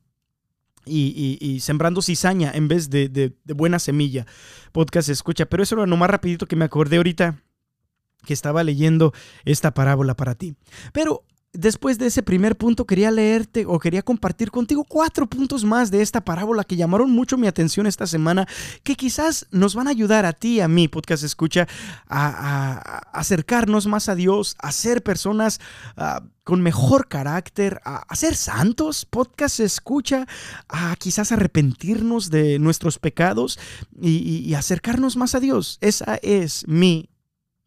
[0.87, 4.27] Y, sembrando cizaña en vez de, de, buena semilla.
[4.71, 7.43] Podcast escucha, pero eso era lo más rapidito que me acordé ahorita
[8.27, 9.15] que estaba leyendo
[9.47, 10.57] esta parábola para ti.
[10.93, 15.93] Pero Después de ese primer punto quería leerte o quería compartir contigo cuatro puntos más
[15.93, 18.49] de esta parábola que llamaron mucho mi atención esta semana,
[18.83, 21.69] que quizás nos van a ayudar a ti, a mí, podcast escucha,
[22.09, 25.61] a, acercarnos más a Dios, a ser personas
[25.97, 30.27] ah, con mejor carácter, a, ser santos, podcast escucha,
[30.69, 33.61] a quizás arrepentirnos de nuestros pecados
[34.01, 35.79] y acercarnos más a Dios.
[35.81, 37.14] Esa es mi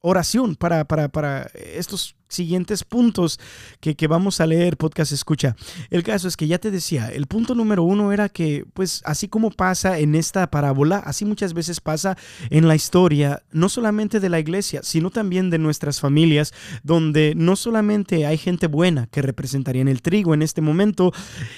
[0.01, 3.39] oración para, para, para estos siguientes puntos
[3.79, 5.55] que, que, vamos a leer, podcast escucha.
[5.89, 9.27] El caso es que ya te decía, el punto número uno era que, pues así
[9.27, 12.17] como pasa en esta parábola, así muchas veces pasa
[12.49, 17.55] en la historia, no solamente de la iglesia, sino también de nuestras familias, donde no
[17.55, 21.13] solamente hay gente buena que representaría en el trigo en este momento,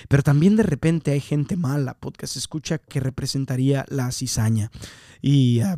[0.07, 4.71] pero también de repente hay gente mala, podcast escucha, que representaría la cizaña.
[5.21, 5.77] Y uh,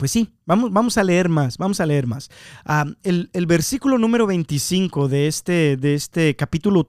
[0.00, 2.30] pues sí, vamos, vamos a leer más, vamos a leer más.
[2.66, 6.88] Um, el, versículo número 25 de este, de este capítulo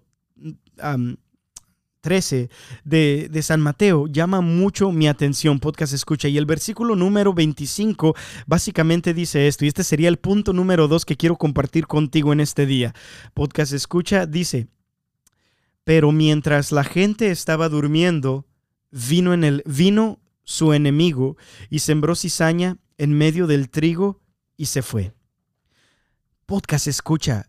[0.82, 1.17] um,
[2.00, 2.50] 13
[2.86, 6.30] de, de, San Mateo llama mucho mi atención, podcast escucha.
[6.30, 8.15] Y el versículo número 25
[8.47, 12.39] básicamente dice esto, y este sería el punto número 2 que quiero compartir contigo en
[12.39, 12.95] este día.
[13.34, 14.67] Podcast escucha dice,
[15.84, 18.45] pero mientras la gente estaba durmiendo,
[18.89, 20.21] vino, en el, vino
[20.52, 21.38] su enemigo
[21.70, 24.22] y sembró cizaña en medio del trigo
[24.58, 25.14] y se fue.
[26.46, 27.48] Podcast escucha.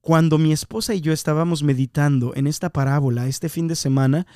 [0.00, 4.26] Cuando mi esposa y yo estábamos meditando en esta parábola este fin de semana,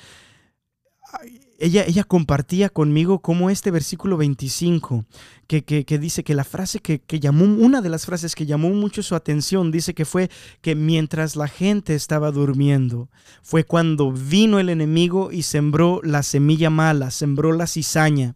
[1.59, 5.05] ella, ella compartía conmigo cómo este versículo 25,
[5.47, 8.69] que, que, dice que la frase que, que, llamó, una de las frases que llamó
[8.69, 10.29] mucho su atención, dice que fue
[10.61, 13.09] que mientras la gente estaba durmiendo,
[13.41, 18.35] fue cuando vino el enemigo y sembró la semilla mala, sembró la cizaña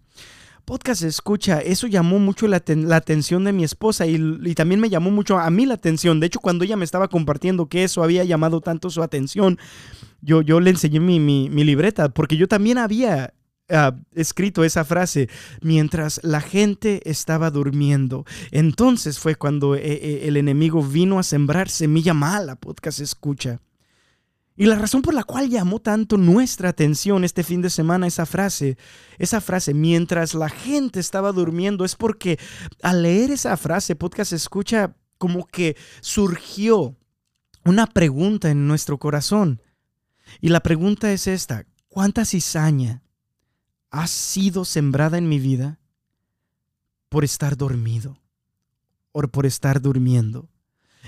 [0.71, 2.63] podcast escucha, eso llamó mucho la,
[2.95, 6.21] atención de mi esposa y, también me llamó mucho a mí la atención.
[6.21, 9.59] De hecho, cuando ella me estaba compartiendo que eso había llamado tanto su atención,
[10.21, 13.33] yo, yo le enseñé mi, libreta porque yo también había
[13.69, 15.29] ah, escrito esa frase
[15.61, 18.25] mientras la gente estaba durmiendo.
[18.51, 23.59] Entonces fue cuando eh, eh, el enemigo vino a sembrar semilla mala, podcast escucha.
[24.55, 28.25] Y la razón por la cual llamó tanto nuestra atención este fin de semana esa
[28.25, 28.77] frase,
[29.17, 32.37] esa frase, mientras la gente estaba durmiendo, es porque
[32.83, 36.95] al leer esa frase, podcast escucha como que surgió
[37.63, 39.61] una pregunta en nuestro corazón.
[40.39, 43.01] Y la pregunta es esta, ¿cuánta cizaña
[43.89, 45.79] ha sido sembrada en mi vida
[47.09, 48.19] por estar dormido
[49.11, 50.50] o por estar durmiendo?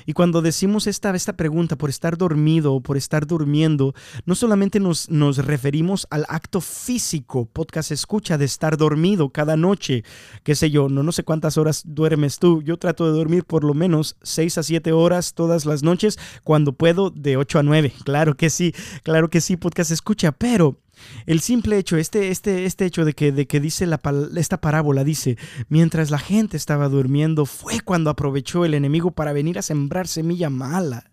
[0.06, 3.94] Y cuando decimos esta, esta pregunta por estar dormido o por estar durmiendo,
[4.26, 10.04] no solamente nos, nos referimos al acto físico, podcast escucha, de estar dormido cada noche,
[10.44, 13.64] qué sé yo, no, no sé cuántas horas duermes tú, yo trato de dormir por
[13.64, 17.94] lo menos 6 a 7 horas todas las noches, cuando puedo de 8 a 9,
[18.04, 20.83] claro que sí, claro que sí, podcast escucha, pero
[21.26, 23.88] el simple hecho, este, este, este hecho de que, de que dice
[24.36, 25.38] esta parábola, dice,
[25.70, 30.50] mientras la gente estaba durmiendo, fue cuando aprovechó el enemigo para venir a sembrar semilla
[30.50, 31.12] mala.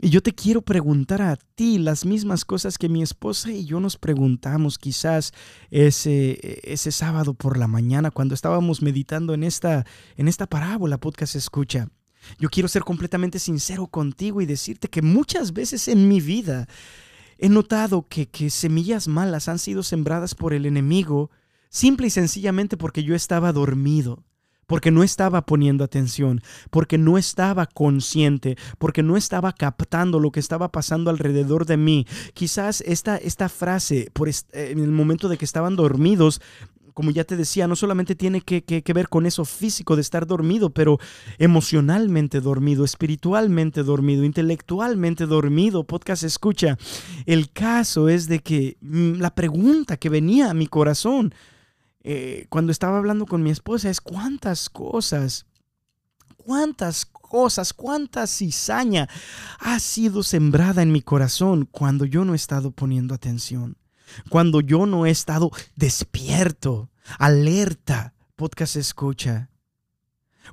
[0.00, 3.80] Y yo te quiero preguntar a ti las mismas cosas que mi esposa y yo
[3.80, 5.32] nos preguntamos quizás
[5.70, 9.84] ese, ese sábado por la mañana cuando estábamos meditando en esta,
[10.16, 11.88] en esta parábola, podcast escucha.
[12.38, 16.68] Yo quiero ser completamente sincero contigo y decirte que muchas veces en mi vida
[17.38, 21.30] He notado que, semillas malas han sido sembradas por el enemigo
[21.68, 24.22] simple y sencillamente porque yo estaba dormido,
[24.66, 30.40] porque no estaba poniendo atención, porque no estaba consciente, porque no estaba captando lo que
[30.40, 32.06] estaba pasando alrededor de mí.
[32.32, 36.40] Quizás esta, esta frase, por en el momento de que estaban dormidos,
[36.94, 40.70] como ya te decía, no solamente tiene que, ver con eso físico de estar dormido,
[40.70, 40.98] pero
[41.38, 45.84] emocionalmente dormido, espiritualmente dormido, intelectualmente dormido.
[45.84, 46.78] Podcast escucha.
[47.26, 51.34] El caso es de que mm, la pregunta que venía a mi corazón
[52.04, 55.46] eh, cuando estaba hablando con mi esposa es cuántas cosas,
[56.36, 59.08] cuántas cosas, cuánta cizaña
[59.58, 63.76] ha sido sembrada en mi corazón cuando yo no he estado poniendo atención
[64.28, 69.50] cuando yo no he estado despierto, alerta, podcast escucha.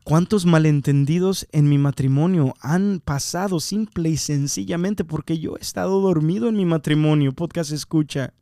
[0.04, 6.48] ¿Cuántos malentendidos en mi matrimonio han pasado simple y sencillamente porque yo he estado dormido
[6.48, 7.34] en mi matrimonio?
[7.34, 8.34] Podcast escucha.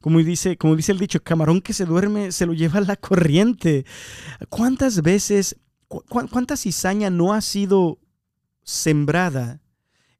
[0.00, 3.86] Como dice, como dice el dicho, camarón que se duerme se lo lleva la corriente.
[4.48, 5.56] ¿Cuántas veces,
[5.88, 7.98] cuánta cizaña no ha sido
[8.62, 9.62] sembrada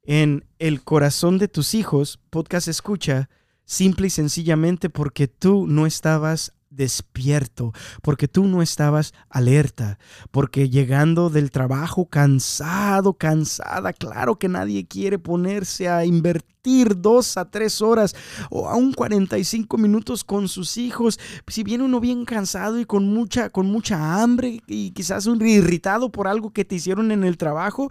[0.04, 2.18] en el corazón de tus hijos?
[2.30, 3.28] Podcast escucha
[3.64, 7.72] simple y sencillamente porque tú no estabas despierto,
[8.02, 9.98] porque tú no estabas alerta,
[10.30, 16.52] porque llegando del trabajo cansado, cansada, claro que nadie quiere ponerse a invertir
[16.96, 18.14] dos a tres horas
[18.50, 21.18] o aún 45 minutos con sus hijos.
[21.48, 26.10] Si viene uno bien cansado y con mucha, con mucha hambre y quizás un irritado
[26.10, 27.90] por algo que te hicieron en el trabajo,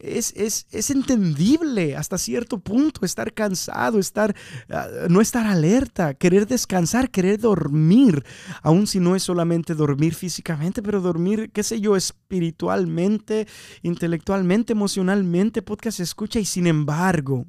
[0.00, 4.34] es, es, es entendible hasta cierto punto estar cansado, estar,
[4.70, 8.24] ah, no estar alerta, querer descansar, querer dormir,
[8.62, 13.48] aun si no es solamente dormir físicamente, pero dormir, qué sé yo, espiritualmente,
[13.82, 17.46] intelectualmente, emocionalmente, podcast escucha y sin embargo,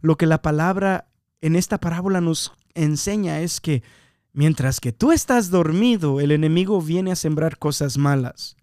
[0.00, 1.08] lo que la palabra
[1.40, 3.82] en esta parábola nos enseña es que
[4.32, 8.56] mientras que tú estás dormido, el enemigo viene a sembrar cosas malas.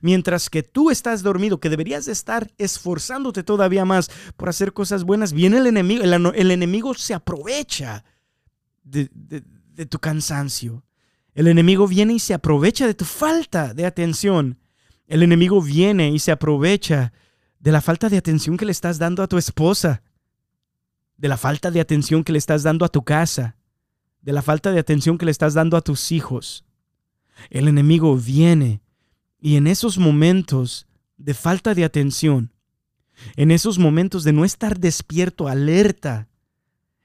[0.00, 5.02] Mientras que tú estás dormido, que deberías de estar esforzándote todavía más por hacer cosas
[5.04, 8.04] buenas, viene el enemigo, el, enemigo se aprovecha
[8.84, 10.84] de tu cansancio.
[11.34, 14.58] El enemigo viene y se aprovecha de tu falta de atención.
[15.06, 17.12] El enemigo viene y se aprovecha
[17.58, 20.02] de la falta de atención que le estás dando a tu esposa,
[21.16, 23.56] de la falta de atención que le estás dando a tu casa,
[24.20, 26.64] de la falta de atención que le estás dando a tus hijos.
[27.50, 28.82] El enemigo viene
[29.40, 32.52] y en esos momentos de falta de atención,
[33.36, 36.28] en esos momentos de no estar despierto, alerta,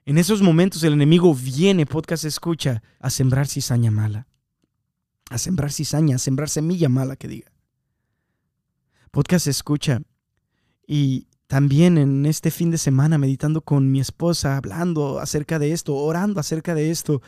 [0.08, 4.26] en esos momentos el enemigo viene, podcast escucha, a sembrar cizaña mala.
[5.28, 7.52] A sembrar cizaña, a sembrar semilla mala que diga.
[9.10, 10.00] Podcast escucha.
[10.86, 15.96] Y también en este fin de semana, meditando con mi esposa, hablando acerca de esto,
[15.96, 17.22] orando acerca de esto,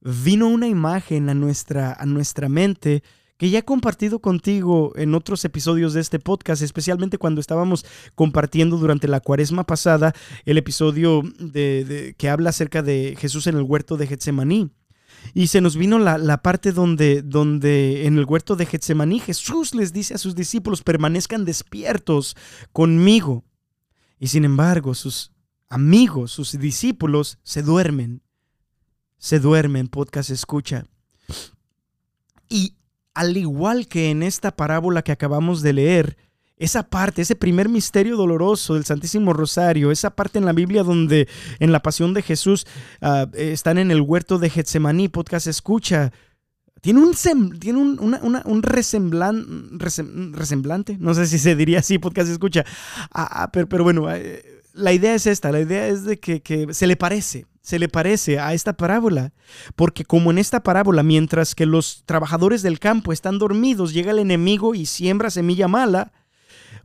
[0.00, 3.02] vino una imagen a nuestra, a nuestra mente
[3.36, 8.78] que ya he compartido contigo en otros episodios de este podcast, especialmente cuando estábamos compartiendo
[8.78, 13.96] durante la cuaresma pasada el episodio de, que habla acerca de Jesús en el huerto
[13.96, 14.70] de Getsemaní.
[15.34, 19.92] Y se nos vino la, parte donde, donde en el huerto de Getsemaní Jesús les
[19.92, 22.36] dice a sus discípulos, permanezcan despiertos
[22.72, 23.44] conmigo.
[24.18, 25.32] Y sin embargo, sus
[25.68, 28.22] amigos, sus discípulos, se duermen.
[29.18, 30.86] Se duermen, podcast escucha.
[32.48, 32.76] Y
[33.14, 36.16] al igual que en esta parábola que acabamos de leer,
[36.58, 41.28] esa parte, ese primer misterio doloroso del Santísimo Rosario, esa parte en la Biblia donde
[41.58, 42.66] en la pasión de Jesús
[43.02, 46.12] ah, están en el huerto de Getsemaní, podcast escucha,
[46.86, 47.14] tiene un,
[47.58, 52.64] tiene un, resemblante, no sé si se diría así, podcast escucha,
[53.10, 56.42] ah, ah, pero, pero, bueno, eh, la idea es esta, la idea es de que,
[56.42, 59.32] que se le parece, se le parece a esta parábola,
[59.74, 64.20] porque como en esta parábola, mientras que los trabajadores del campo están dormidos, llega el
[64.20, 66.12] enemigo y siembra semilla mala,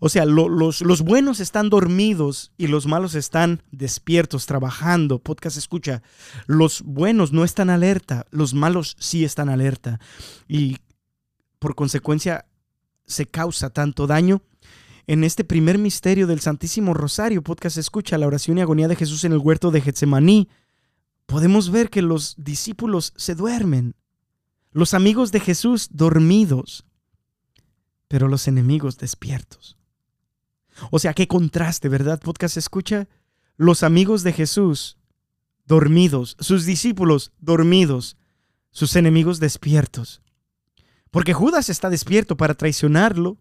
[0.03, 5.19] o sea, los, los, buenos están dormidos y los malos están despiertos, trabajando.
[5.19, 6.01] Podcast escucha,
[6.47, 9.99] los buenos no están alerta, los malos sí están alerta.
[10.47, 10.77] Y
[11.59, 12.47] por consecuencia
[13.05, 14.41] se causa tanto daño.
[15.05, 19.23] En este primer misterio del Santísimo Rosario, podcast escucha la oración y agonía de Jesús
[19.23, 20.49] en el huerto de Getsemaní
[21.27, 23.95] podemos ver que los discípulos se duermen,
[24.71, 26.85] los amigos de Jesús dormidos,
[28.07, 29.77] pero los enemigos despiertos.
[30.89, 32.19] O sea, qué contraste, ¿verdad?
[32.19, 33.07] Podcast escucha.
[33.57, 34.97] Los amigos de Jesús
[35.65, 38.17] dormidos, sus discípulos dormidos,
[38.71, 40.21] sus enemigos despiertos.
[41.11, 43.37] Porque Judas está despierto para traicionarlo.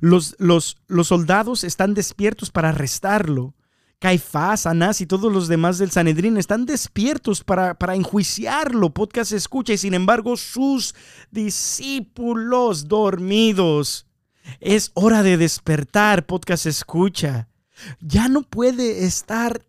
[0.00, 3.54] Los, los, los soldados están despiertos para arrestarlo.
[3.98, 8.92] Caifás, Anás y todos los demás del Sanedrín están despiertos para, para enjuiciarlo.
[8.92, 10.94] Podcast escucha y sin embargo sus
[11.30, 14.05] discípulos dormidos.
[14.60, 17.48] Es hora de despertar, podcast escucha.
[18.00, 19.62] Ya no puede estar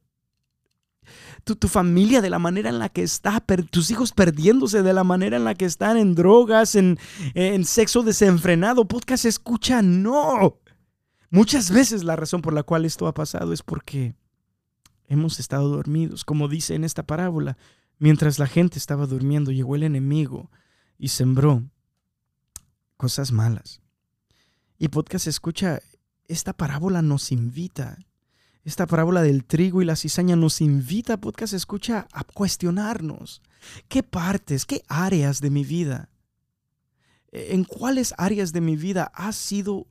[1.43, 5.03] tu, tu, familia de la manera en la que está, tus hijos perdiéndose de la
[5.03, 6.99] manera en la que están en drogas, en,
[7.33, 8.85] en sexo desenfrenado.
[8.85, 10.57] Podcast escucha, no.
[11.29, 14.15] Muchas veces la razón por la cual esto ha pasado es porque
[15.07, 17.57] hemos estado dormidos, como dice en esta parábola.
[17.99, 20.51] Mientras la gente estaba durmiendo, llegó el enemigo
[20.97, 21.63] y sembró
[22.95, 23.81] cosas malas.
[24.79, 25.81] Y podcast escucha,
[26.27, 27.97] esta parábola nos invita,
[28.63, 33.41] esta parábola del trigo y la cizaña nos invita, podcast escucha, a cuestionarnos.
[33.87, 36.09] ¿Qué partes, qué áreas de mi vida,
[37.31, 39.87] en cuáles áreas de mi vida ha sido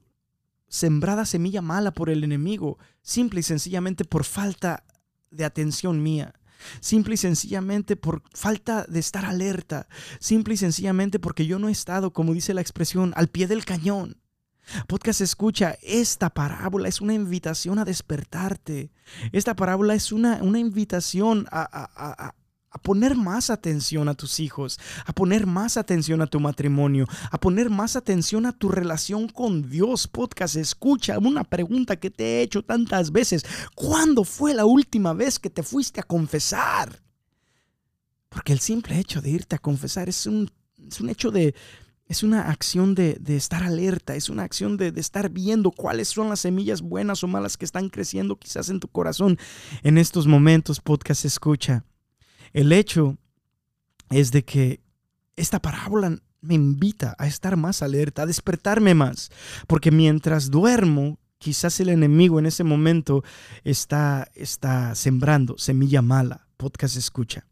[0.69, 4.85] sembrada semilla mala por el enemigo, simple y sencillamente por falta
[5.31, 6.35] de atención mía.
[6.81, 9.89] Simple y sencillamente por falta de estar alerta.
[10.21, 13.65] Simple y sencillamente porque yo no he estado, como dice la expresión, al pie del
[13.65, 14.17] cañón.
[14.87, 18.91] Podcast escucha, esta parábola es una invitación a despertarte.
[19.33, 22.33] Esta parábola es una, una invitación a,
[22.77, 27.41] a poner más atención a tus hijos, a poner más atención a tu matrimonio, a
[27.41, 30.07] poner más atención a tu relación con Dios.
[30.07, 33.47] Podcast, escucha una pregunta que te he hecho tantas veces.
[33.75, 37.01] ¿Cuándo fue la última vez que te fuiste a confesar?
[38.29, 40.51] Porque el simple hecho de irte a confesar es un,
[40.87, 41.55] es un hecho de,
[42.07, 46.29] es una acción de, estar alerta, es una acción de, de, estar viendo cuáles son
[46.29, 49.39] las semillas buenas o malas que están creciendo quizás en tu corazón
[49.83, 51.85] en estos momentos, podcast escucha.
[52.53, 53.19] El hecho
[54.11, 54.81] es de que
[55.35, 59.31] esta parábola me invita a estar más alerta, a despertarme más,
[59.67, 63.25] porque mientras duermo, quizás el enemigo en ese momento
[63.65, 67.47] está, está sembrando semilla mala, podcast escucha.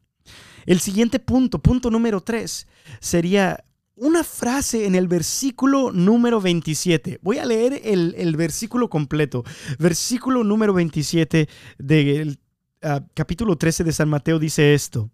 [0.65, 2.67] El siguiente punto, punto número tres,
[3.01, 3.65] sería
[3.97, 7.19] una frase en el versículo número 27.
[7.23, 9.45] Voy a leer el, versículo completo.
[9.79, 12.39] Versículo número 27 del
[12.83, 15.11] ah, capítulo 13 de San Mateo dice esto.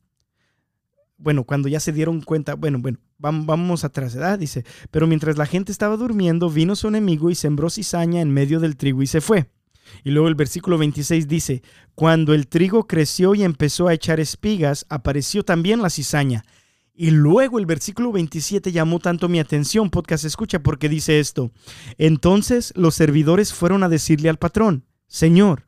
[1.19, 4.39] Bueno, cuando ya se dieron cuenta, bueno, bueno, vamos, atrás, ¿verdad?
[4.39, 8.59] Dice, pero mientras la gente estaba durmiendo, vino su enemigo y sembró cizaña en medio
[8.59, 9.51] del trigo y se fue.
[10.03, 11.63] Y luego el versículo 26 dice,
[11.95, 16.43] cuando el trigo creció y empezó a echar espigas, apareció también la cizaña.
[16.95, 21.51] Y luego el versículo 27 llamó tanto mi atención, podcast escucha, porque dice esto.
[21.99, 25.67] Entonces los servidores fueron a decirle al patrón, Señor,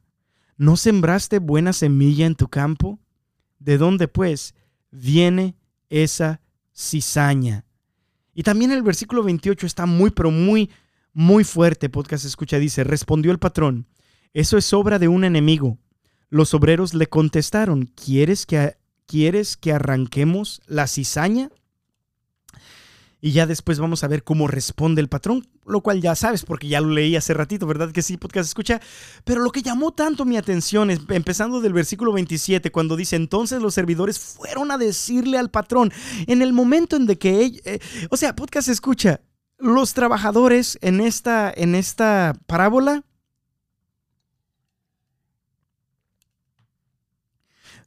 [0.56, 3.00] ¿no sembraste buena semilla en tu campo?
[3.58, 4.54] ¿De dónde pues
[4.90, 5.56] viene
[5.88, 6.40] esa
[6.74, 7.64] cizaña?
[8.34, 10.70] Y también el versículo 28 está muy, pero muy,
[11.12, 13.86] muy fuerte, podcast escucha, dice, respondió el patrón,
[14.32, 15.78] eso es obra de un enemigo.
[16.30, 18.76] Los obreros le contestaron, ¿quieres que
[19.06, 21.50] ¿quieres que arranquemos la cizaña?
[23.24, 26.66] Y ya después vamos a ver cómo responde el patrón, lo cual ya sabes porque
[26.66, 28.80] ya lo leí hace ratito, ¿verdad que sí, podcast escucha?
[29.22, 33.62] Pero lo que llamó tanto mi atención, es, empezando del versículo 27, cuando dice, entonces
[33.62, 35.92] los servidores fueron a decirle al patrón,
[36.26, 37.78] en el momento en de que, eh,
[38.10, 39.20] o sea, podcast escucha,
[39.56, 43.04] los trabajadores en esta, en esta parábola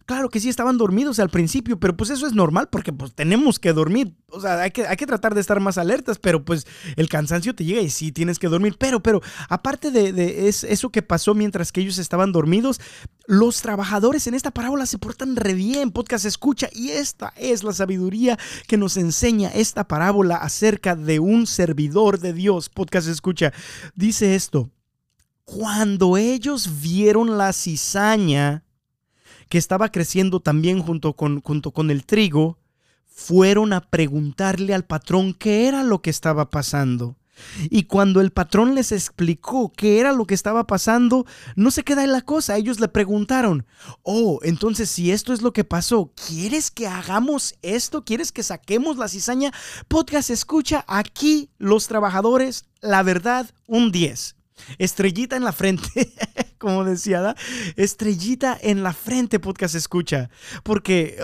[0.06, 3.58] Claro que sí estaban dormidos al principio, pero pues eso es normal porque pues tenemos
[3.58, 4.14] que dormir.
[4.28, 7.56] O sea, hay que, hay que tratar de estar más alertas, pero pues el cansancio
[7.56, 8.76] te llega y sí tienes que dormir.
[8.78, 12.80] Pero, pero, aparte de, eso que pasó mientras que ellos estaban dormidos,
[13.26, 16.70] los trabajadores en esta parábola se portan re bien, podcast escucha.
[16.72, 18.38] Y esta es la sabiduría
[18.68, 22.70] que nos enseña esta parábola acerca de un servidor de Dios.
[22.70, 23.54] Podcast escucha.
[23.96, 24.70] Dice esto.
[25.46, 28.65] Cuando ellos vieron la cizaña,
[29.50, 32.58] que estaba creciendo también junto con, junto con el trigo,
[33.08, 37.16] fueron a preguntarle al patrón qué era lo que estaba pasando.
[37.70, 41.26] Y cuando el patrón les explicó qué era lo que estaba pasando,
[41.56, 42.58] no se queda en la cosa.
[42.58, 43.66] Ellos le preguntaron,
[44.04, 48.04] oh, entonces si esto es lo que pasó, ¿quieres que hagamos esto?
[48.04, 49.54] ¿Quieres que saquemos la cizaña?
[49.88, 54.36] Podcast escucha aquí los trabajadores, la verdad, un 10.
[54.78, 56.14] Estrellita en la frente,
[56.66, 57.36] como decía, ¿da?
[57.76, 60.32] Estrellita en la frente, podcast escucha.
[60.64, 61.16] Porque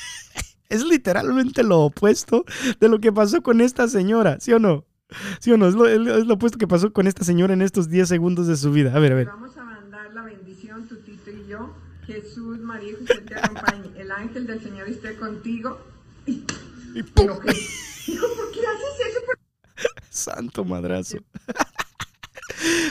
[0.68, 2.44] es literalmente lo opuesto
[2.78, 4.84] de lo que pasó con esta señora, ¿sí o no?
[5.40, 5.66] ¿Sí o no?
[5.66, 8.94] Es lo, opuesto que pasó con esta señora en estos 10 segundos de su vida.
[8.94, 9.26] A ver, a ver.
[9.26, 11.74] Vamos a mandar la bendición, tu tito y yo.
[12.06, 13.90] Jesús, María y José te acompañe.
[13.96, 15.80] El ángel del Señor esté contigo.
[16.26, 16.44] Y,
[17.12, 19.20] ¿por qué haces eso?
[20.10, 21.18] Santo madrazo.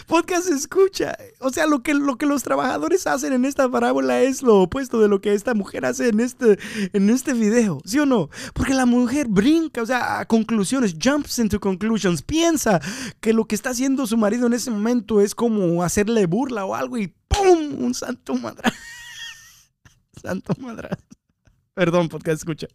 [0.08, 1.18] Podcast escucha.
[1.40, 5.00] O sea, lo que, lo que los trabajadores hacen en esta parábola es lo opuesto
[5.00, 6.60] de lo que esta mujer hace en este,
[6.94, 7.82] en este video.
[7.86, 8.30] ¿Sí o no?
[8.54, 12.22] Porque la mujer brinca, o sea, a conclusiones, jumps into conclusions.
[12.22, 12.82] Piensa
[13.22, 16.76] que lo que está haciendo su marido en ese momento es como hacerle burla o
[16.76, 17.84] algo y ¡pum!
[17.84, 18.76] Un santo madrazo.
[20.22, 21.04] santo madrazo.
[21.74, 22.68] Perdón, podcast escucha.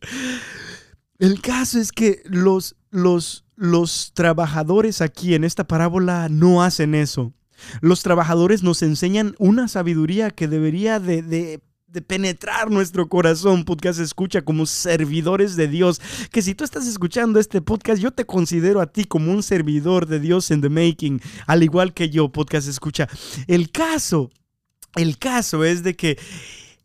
[1.18, 7.32] El caso es que los, los, los trabajadores aquí en esta parábola no hacen eso.
[7.80, 11.61] Los trabajadores nos enseñan una sabiduría que debería de,
[12.07, 16.01] penetrar nuestro corazón, podcast escucha como servidores de Dios.
[16.30, 20.07] Que si tú estás escuchando este podcast, yo te considero a ti como un servidor
[20.07, 23.09] de Dios en the making, al igual que yo, podcast escucha.
[23.47, 24.30] El caso,
[24.97, 26.18] el caso es de que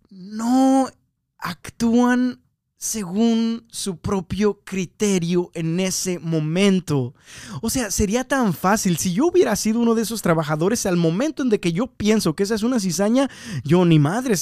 [0.10, 0.90] no
[1.38, 2.42] actúan
[2.86, 7.16] según su propio criterio en ese momento.
[7.62, 11.42] O sea, sería tan fácil si yo hubiera sido uno de esos trabajadores al momento
[11.42, 13.30] en que yo pienso que esa es una cizaña,
[13.64, 14.36] yo ni madre,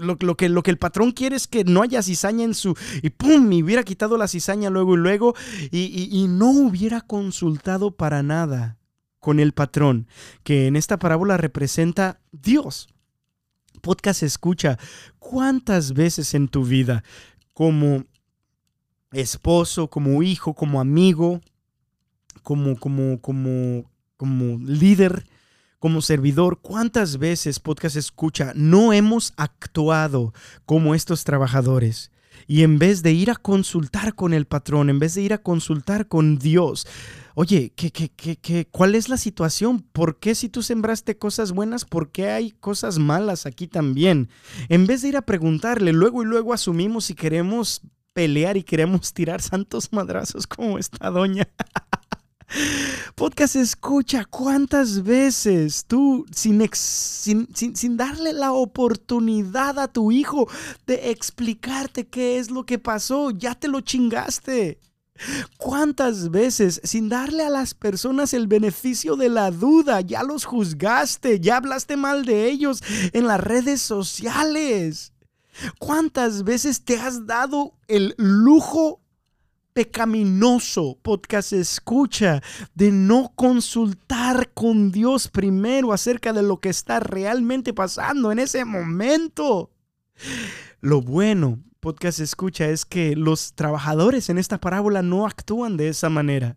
[0.00, 2.74] lo, que, lo que el patrón quiere es que no haya cizaña en su...
[3.02, 3.46] y ¡pum!
[3.46, 5.34] me hubiera quitado la cizaña luego y luego
[5.70, 8.78] y, y no hubiera consultado para nada
[9.20, 10.08] con el patrón,
[10.42, 12.88] que en esta parábola representa Dios
[13.80, 14.78] podcast escucha,
[15.18, 17.02] ¿cuántas veces en tu vida,
[17.60, 18.06] como
[19.12, 21.42] esposo, como hijo, como amigo,
[22.42, 23.84] como, como, como,
[24.16, 25.26] como líder,
[25.78, 30.32] como servidor, ¿cuántas veces podcast escucha no hemos actuado
[30.64, 32.10] como estos trabajadores?
[32.46, 35.42] Y en vez de ir a consultar con el patrón, en vez de ir a
[35.42, 36.86] consultar con Dios,
[37.34, 39.80] oye, ¿qué, qué, qué, qué, cuál es la situación?
[39.80, 44.28] ¿Por qué si tú sembraste cosas buenas, por qué hay cosas malas aquí también?
[44.68, 49.12] En vez de ir a preguntarle, luego y luego asumimos si queremos pelear y queremos
[49.14, 51.48] tirar santos madrazos como esta doña.
[53.14, 60.48] Podcast escucha cuántas veces tú sin, sin, sin, darle la oportunidad a tu hijo
[60.84, 64.80] de explicarte qué es lo que pasó, ya te lo chingaste.
[65.58, 71.40] ¿Cuántas veces sin darle a las personas el beneficio de la duda, ya los juzgaste,
[71.40, 75.12] ya hablaste mal de ellos en las redes sociales?
[75.78, 79.00] ¿Cuántas veces te has dado el lujo
[79.72, 82.42] pecaminoso, podcast escucha,
[82.74, 88.64] de no consultar con Dios primero acerca de lo que está realmente pasando en ese
[88.64, 89.70] momento.
[90.80, 96.08] Lo bueno, podcast escucha, es que los trabajadores en esta parábola no actúan de esa
[96.08, 96.56] manera.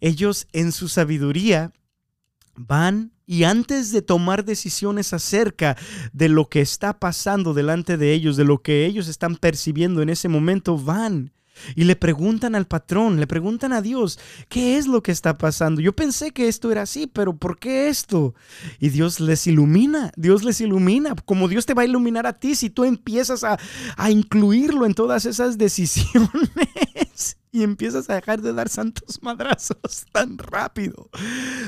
[0.00, 1.72] Ellos en su sabiduría
[2.56, 5.76] van y antes de tomar decisiones acerca
[6.12, 10.08] de lo que está pasando delante de ellos, de lo que ellos están percibiendo en
[10.08, 11.32] ese momento, van
[11.74, 15.80] y le preguntan al patrón, le preguntan a Dios, ¿qué es lo que está pasando?
[15.80, 18.34] Yo pensé que esto era así, pero ¿por qué esto?
[18.78, 22.54] Y Dios les ilumina, Dios les ilumina, como Dios te va a iluminar a ti
[22.54, 23.58] si tú empiezas a,
[23.96, 26.30] a incluirlo en todas esas decisiones
[27.58, 31.10] y empiezas a dejar de dar santos madrazos tan rápido.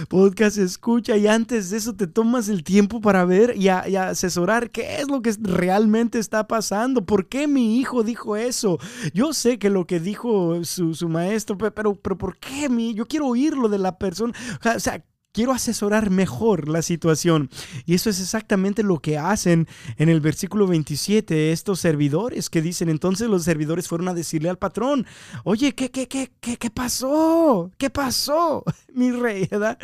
[0.09, 4.97] Podcast escucha y antes de eso te tomas el tiempo para ver y, asesorar qué
[4.97, 7.05] es lo que realmente está pasando.
[7.05, 8.79] ¿Por qué mi hijo dijo eso?
[9.15, 12.95] Yo sé que lo que dijo su, su maestro, pero, pero ¿por qué mi?
[12.95, 14.33] Yo quiero oírlo de la persona.
[14.77, 17.51] O sea, quiero asesorar mejor la situación.
[17.87, 19.67] Y eso es exactamente lo que hacen
[19.97, 24.59] en el versículo 27 estos servidores que dicen, entonces los servidores fueron a decirle al
[24.59, 25.07] patrón,
[25.45, 27.71] oye, ¿qué, qué, qué, qué, qué pasó?
[27.79, 28.65] ¿Qué pasó?
[28.95, 29.79] Mi rey, ¿verdad?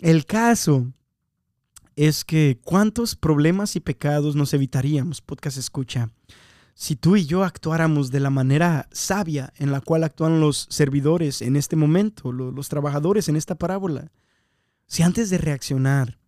[0.00, 0.92] El caso
[1.96, 6.10] es que cuántos problemas y pecados nos evitaríamos, podcast escucha,
[6.74, 11.40] si tú y yo actuáramos de la manera sabia en la cual actúan los servidores
[11.40, 14.10] en este momento, los trabajadores en esta parábola.
[14.94, 16.20] Si antes de reaccionar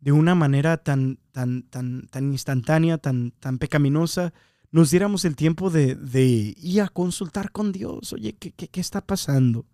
[0.00, 4.34] de una manera tan, tan, tan, tan instantánea, tan, tan pecaminosa,
[4.70, 8.80] nos diéramos el tiempo de, de ir a consultar con Dios, oye, ¿qué, qué, qué
[8.82, 9.64] está pasando?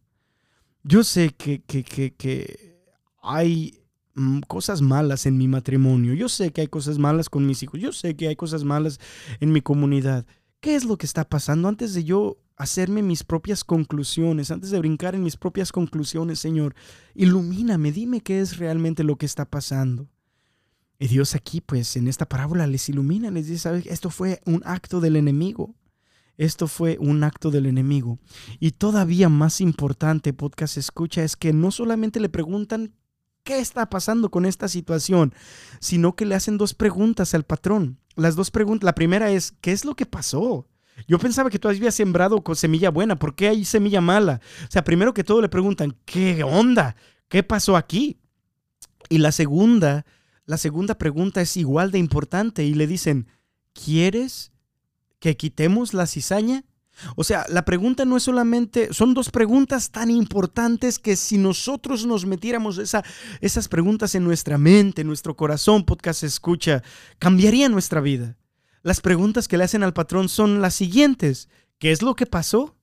[0.85, 2.81] Yo sé que, que, que
[3.21, 3.81] hay
[4.15, 7.81] mm, cosas malas en mi matrimonio, yo sé que hay cosas malas con mis hijos,
[7.81, 9.01] yo sé que hay cosas malas
[9.41, 10.27] en mi comunidad.
[10.61, 14.79] ¿Qué es lo que está pasando antes de yo hacerme mis propias conclusiones, antes de
[14.79, 16.75] brincar en mis propias conclusiones, Señor,
[17.15, 20.09] ilumíname, dime qué es realmente lo que está pasando.
[20.99, 23.87] Y Dios aquí, pues en esta parábola les ilumina, les dice, ¿sabes?
[23.87, 25.77] Esto fue un acto del enemigo.
[26.37, 28.19] Esto fue un acto del enemigo.
[28.59, 32.93] Y todavía más importante, podcast escucha, es que no solamente le preguntan
[33.45, 35.33] qué está pasando con esta situación,
[35.81, 37.99] sino que le hacen dos preguntas al patrón.
[38.17, 40.67] Las dos preguntas, la primera es, ¿qué es lo que pasó?
[41.07, 44.41] Yo pensaba que tú habías sembrado con semilla buena, ¿por qué hay semilla mala?
[44.65, 46.97] O sea, primero que todo le preguntan, ¿qué onda?
[47.29, 48.19] ¿Qué pasó aquí?
[49.09, 50.05] Y la segunda,
[50.47, 53.29] la segunda pregunta es igual de importante y le dicen,
[53.73, 54.53] ¿quieres
[55.21, 56.65] que quitemos la cizaña?
[57.17, 62.07] O sea, la pregunta no es solamente, son dos preguntas tan importantes que si nosotros
[62.07, 63.05] nos metiéramos esa,
[63.41, 66.83] esas preguntas en nuestra mente, en nuestro corazón, podcast escucha,
[67.19, 68.38] cambiaría nuestra vida.
[68.83, 71.49] Las preguntas que le hacen al patrón son las siguientes.
[71.79, 72.77] ¿Qué es lo que pasó?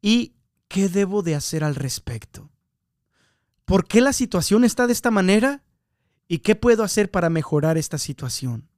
[0.00, 0.34] ¿Y
[0.68, 2.50] qué debo de hacer al respecto?
[3.64, 5.64] ¿Por qué la situación está de esta manera?
[6.28, 8.68] ¿Y qué puedo hacer para mejorar esta situación?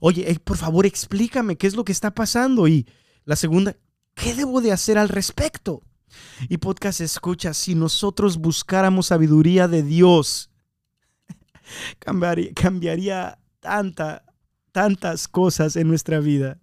[0.00, 2.68] Oye, por favor, explícame qué es lo que está pasando.
[2.68, 2.86] Y
[3.24, 3.76] la segunda,
[4.14, 5.82] ¿qué debo de hacer al respecto?
[6.48, 10.50] Y podcast escucha, si nosotros buscáramos sabiduría de Dios,
[11.98, 14.24] cambiaría, cambiaría tanta,
[14.78, 16.60] tantas cosas en nuestra vida.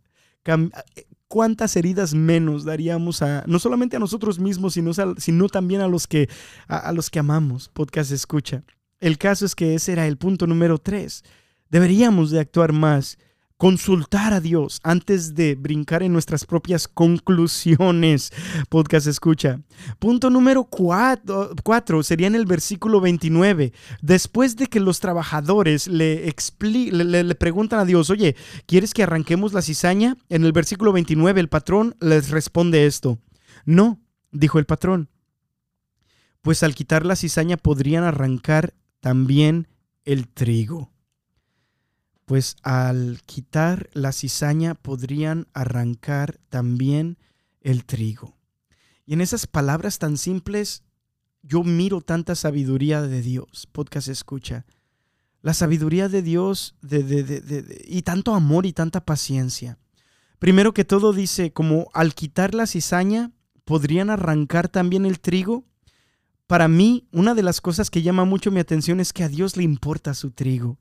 [1.28, 6.08] ¿Cuántas heridas menos daríamos a, no solamente a nosotros mismos, sino, sino también a los,
[6.08, 6.30] que,
[6.70, 7.68] a, los que amamos?
[7.68, 8.64] Podcast escucha.
[9.02, 11.26] El caso es que ese era el punto número tres.
[11.70, 13.18] Deberíamos de actuar más
[13.58, 18.32] consultar a Dios antes de brincar en nuestras propias conclusiones.
[18.70, 19.62] Podcast escucha.
[20.00, 23.74] Punto número cuatro, sería en el versículo 29.
[24.02, 26.34] Después de que los trabajadores le,
[26.92, 28.36] le, le, preguntan a Dios, oye,
[28.66, 30.18] ¿quieres que arranquemos la cizaña?
[30.30, 33.20] En el versículo 29 el patrón les responde esto.
[33.66, 34.02] No,
[34.32, 35.10] dijo el patrón.
[36.42, 39.68] Pues al quitar la cizaña podrían arrancar también
[40.04, 40.95] el trigo
[42.26, 47.18] pues al quitar la cizaña podrían arrancar también
[47.62, 48.36] el trigo.
[49.06, 50.84] Y en esas palabras tan simples,
[51.44, 54.66] yo miro tanta sabiduría de Dios, podcast escucha.
[55.42, 56.76] La sabiduría de Dios
[57.86, 59.78] y tanto amor y tanta paciencia.
[60.40, 63.32] Primero que todo dice, como al quitar la cizaña,
[63.64, 65.66] podrían arrancar también el trigo.
[66.48, 69.56] Para mí, una de las cosas que llama mucho mi atención es que a Dios
[69.56, 70.80] le importa su trigo.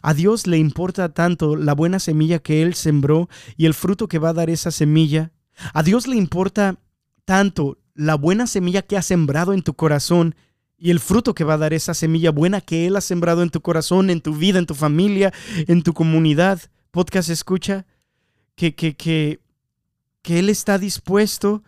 [0.00, 4.18] A Dios le importa tanto la buena semilla que Él sembró y el fruto que
[4.18, 5.32] va a dar esa semilla.
[5.74, 6.78] A Dios le importa
[7.24, 10.34] tanto la buena semilla que ha sembrado en tu corazón
[10.78, 13.50] y el fruto que va a dar esa semilla buena que Él ha sembrado en
[13.50, 15.32] tu corazón, en tu vida, en tu familia,
[15.68, 16.60] en tu comunidad.
[16.90, 17.86] Podcast escucha
[18.56, 19.40] que, que, que,
[20.22, 21.62] que Él está dispuesto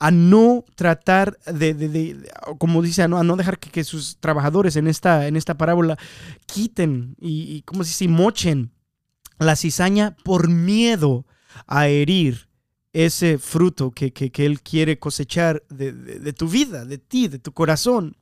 [0.00, 2.26] a no tratar de,
[2.58, 5.98] como dice, a no, a no dejar que, sus trabajadores en esta, en esta parábola
[6.46, 8.72] quiten y, como si mochen
[9.38, 11.26] la cizaña por miedo
[11.66, 12.48] a herir
[12.94, 18.16] ese fruto que, que Él quiere cosechar de, tu vida, de ti, de tu corazón.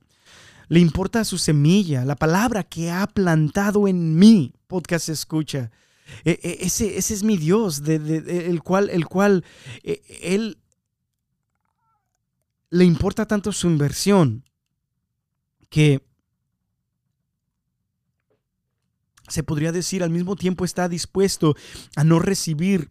[0.67, 4.53] Le importa su semilla, la palabra que ha plantado en mí.
[4.67, 5.71] Podcast escucha.
[6.25, 7.97] E, e, ese, ese es mi Dios, de,
[8.49, 9.45] el cual, el cual
[9.85, 10.59] e, Él
[12.71, 14.45] le importa tanto su inversión
[15.71, 16.03] que
[19.29, 21.55] se podría decir al mismo tiempo está dispuesto
[21.97, 22.89] a no recibir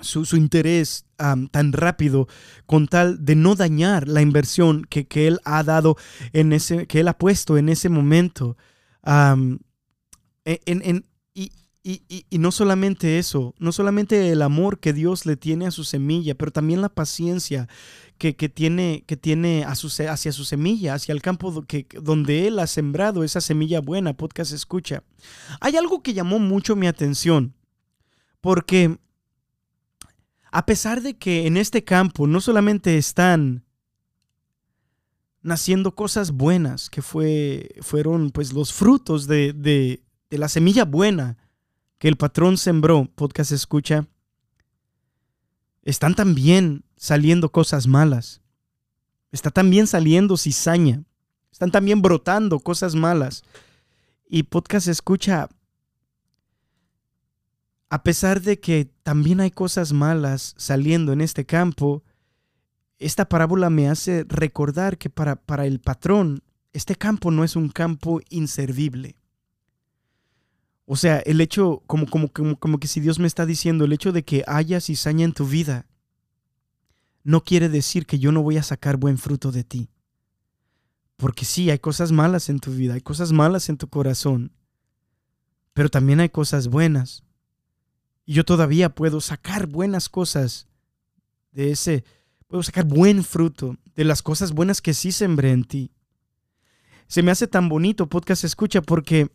[0.00, 2.26] su, interés tan rápido
[2.66, 5.96] con tal de no dañar la inversión que, él ha dado
[6.32, 8.56] en ese, que él ha puesto en ese momento.
[10.44, 11.06] en,
[11.84, 16.36] y, no solamente eso, no solamente el amor que Dios le tiene a su semilla,
[16.36, 17.68] pero también la paciencia
[18.18, 22.68] que, tiene, que tiene a hacia su semilla, hacia el campo que, donde Él ha
[22.68, 25.02] sembrado esa semilla buena, podcast escucha.
[25.60, 27.52] Hay algo que llamó mucho mi atención,
[28.40, 28.98] porque
[30.52, 33.64] a pesar de que en este campo no solamente están
[35.40, 41.41] naciendo cosas buenas, que fue, fueron pues los frutos de, de la semilla buena,
[42.02, 44.08] que el patrón sembró, podcast escucha,
[45.84, 48.42] están también saliendo cosas malas.
[49.30, 51.04] Está también saliendo cizaña.
[51.52, 53.44] Están también brotando cosas malas.
[54.28, 55.48] Y podcast escucha,
[57.88, 62.02] a pesar de que también hay cosas malas saliendo en este campo,
[62.98, 66.42] esta parábola me hace recordar que para, para el patrón,
[66.72, 69.21] este campo no es un campo inservible.
[70.84, 73.92] O sea, el hecho, como, como, como, como que si Dios me está diciendo, el
[73.92, 75.86] hecho de que haya cizaña en tu vida,
[77.24, 79.90] no quiere decir que yo no voy a sacar buen fruto de ti.
[81.16, 84.52] Porque sí, hay cosas malas en tu vida, hay cosas malas en tu corazón,
[85.72, 87.22] pero también hay cosas buenas.
[88.24, 90.66] Y yo todavía puedo sacar buenas cosas
[91.52, 92.04] de ese,
[92.48, 95.92] puedo sacar buen fruto de las cosas buenas que sí sembré en ti.
[97.06, 99.30] Se me hace tan bonito podcast escucha porque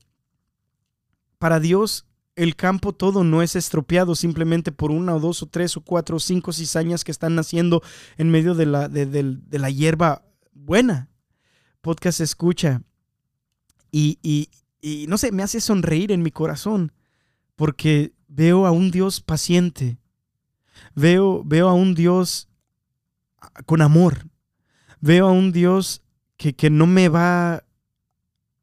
[1.39, 2.07] para Dios
[2.37, 6.17] el campo todo no es estropeado simplemente por una o dos o tres o cuatro
[6.17, 7.81] o cinco cizañas que están naciendo
[8.15, 10.23] en medio de la, de, la hierba
[10.53, 11.09] buena.
[11.81, 12.83] Podcast escucha.
[13.91, 14.49] Y, y,
[14.81, 16.91] y, no sé, me hace sonreír en mi corazón
[17.55, 19.97] porque veo a un Dios paciente.
[20.93, 22.49] Veo, veo a un Dios
[23.65, 24.27] con amor.
[25.01, 26.03] Veo a un Dios
[26.37, 27.63] que, que no me va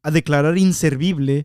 [0.02, 1.44] a declarar inservible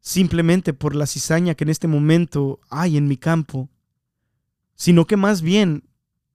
[0.00, 3.68] simplemente por la cizaña que en este momento hay en mi campo,
[4.74, 5.84] sino que más bien,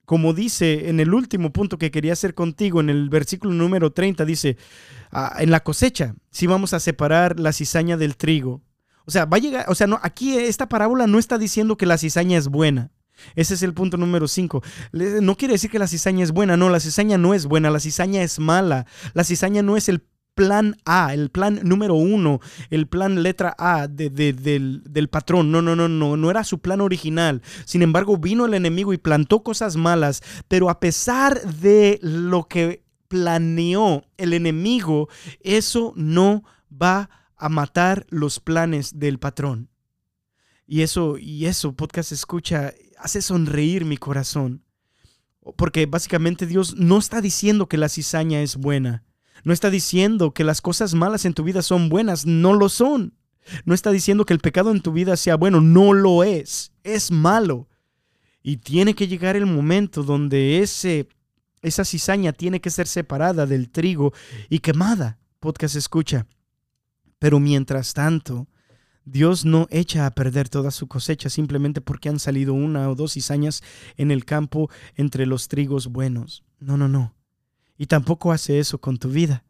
[0.06, 4.26] como dice en el último punto que quería hacer contigo, en el versículo número 30,
[4.26, 4.58] dice,
[5.12, 8.62] ah, en la cosecha, si vamos a separar la cizaña del trigo.
[9.06, 11.86] O sea, va a llegar, o sea, no, aquí esta parábola no está diciendo que
[11.86, 12.92] la cizaña es buena.
[13.36, 14.64] Ese es el punto número 5.
[15.22, 17.80] No quiere decir que la cizaña es buena, no, la cizaña no es buena, la
[17.80, 18.86] cizaña es mala.
[19.14, 20.04] La cizaña no es el
[20.36, 25.52] plan A, el plan número uno, el plan letra A del, patrón.
[25.52, 27.42] No, no, no, no, no era su plan original.
[27.66, 32.84] Sin embargo, vino el enemigo y plantó cosas malas, pero a pesar de lo que
[33.08, 35.08] planeó el enemigo,
[35.42, 39.70] eso no va a matar los planes del patrón.
[40.66, 44.64] Y eso, y eso, podcast escucha, hace sonreír mi corazón.
[45.58, 49.04] Porque básicamente Dios no está diciendo que la cizaña es buena.
[49.44, 52.26] No está diciendo que las cosas malas en tu vida son buenas.
[52.26, 53.14] No lo son.
[53.66, 55.62] No está diciendo que el pecado en tu vida sea bueno.
[55.62, 56.72] No lo es.
[56.84, 57.68] Es malo.
[58.42, 61.08] Y tiene que llegar el momento donde ese,
[61.62, 64.14] esa cizaña tiene que ser separada del trigo
[64.50, 65.20] y quemada.
[65.40, 66.26] Podcast escucha.
[67.20, 68.48] Pero mientras tanto,
[69.06, 73.14] Dios no echa a perder toda su cosecha simplemente porque han salido una o dos
[73.14, 73.62] cizañas
[73.98, 76.44] en el campo entre los trigos buenos.
[76.60, 77.14] No, no, no.
[77.78, 79.44] Y tampoco hace eso con tu vida.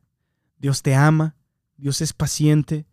[0.57, 1.35] Dios te ama,
[1.77, 2.85] Dios es paciente,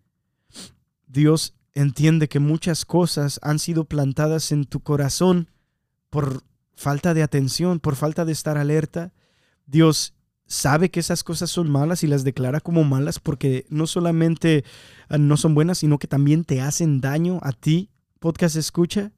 [1.07, 5.49] Dios entiende que muchas cosas han sido plantadas en tu corazón
[6.09, 6.43] por
[6.74, 9.12] falta de atención, por falta de estar alerta.
[9.66, 10.14] Dios
[10.47, 14.64] sabe que esas cosas son malas y las declara como malas porque no solamente
[15.09, 19.12] ah, no son buenas, sino que también te hacen daño a ti, podcast escucha.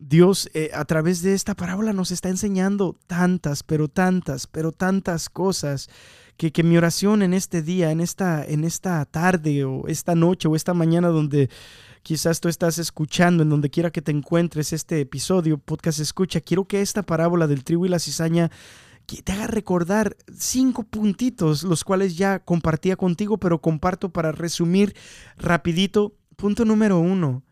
[0.00, 5.28] Dios eh, a través de esta parábola nos está enseñando tantas, pero tantas, pero tantas
[5.28, 5.88] cosas
[6.36, 10.46] que, que mi oración en este día, en esta, en esta tarde o esta noche
[10.48, 11.50] o esta mañana donde
[12.02, 16.64] quizás tú estás escuchando, en donde quiera que te encuentres este episodio, podcast escucha, quiero
[16.64, 18.50] que esta parábola del trigo y la cizaña
[19.06, 24.94] que te haga recordar cinco puntitos, los cuales ya compartía contigo, pero comparto para resumir
[25.38, 26.14] rapidito.
[26.36, 27.42] Punto número uno,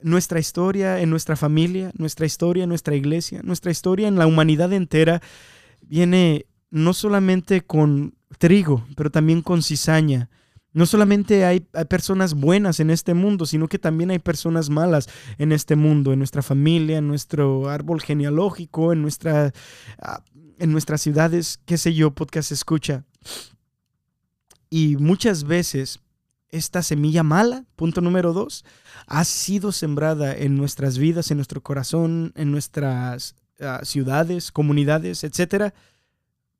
[0.00, 4.72] nuestra historia en nuestra familia, nuestra historia en nuestra iglesia, nuestra historia en la humanidad
[4.72, 5.20] entera
[5.80, 10.30] viene no solamente con trigo, pero también con cizaña.
[10.72, 15.08] No solamente hay, hay, personas buenas en este mundo, sino que también hay personas malas
[15.38, 19.52] en este mundo, en nuestra familia, en nuestro árbol genealógico, en nuestra
[20.00, 20.22] ah,
[20.58, 23.04] en nuestras ciudades, qué sé yo, podcast escucha.
[24.70, 26.00] Y muchas veces
[26.50, 28.64] esta semilla mala, punto número dos,
[29.06, 35.74] ha sido sembrada en nuestras vidas, en nuestro corazón, en nuestras uh, ciudades, comunidades, etcétera,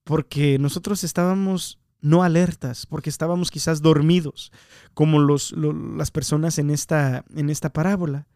[0.04, 4.52] porque nosotros estábamos no alertas, porque estábamos quizás dormidos,
[4.94, 8.26] como los, lo, las personas en esta, en esta parábola.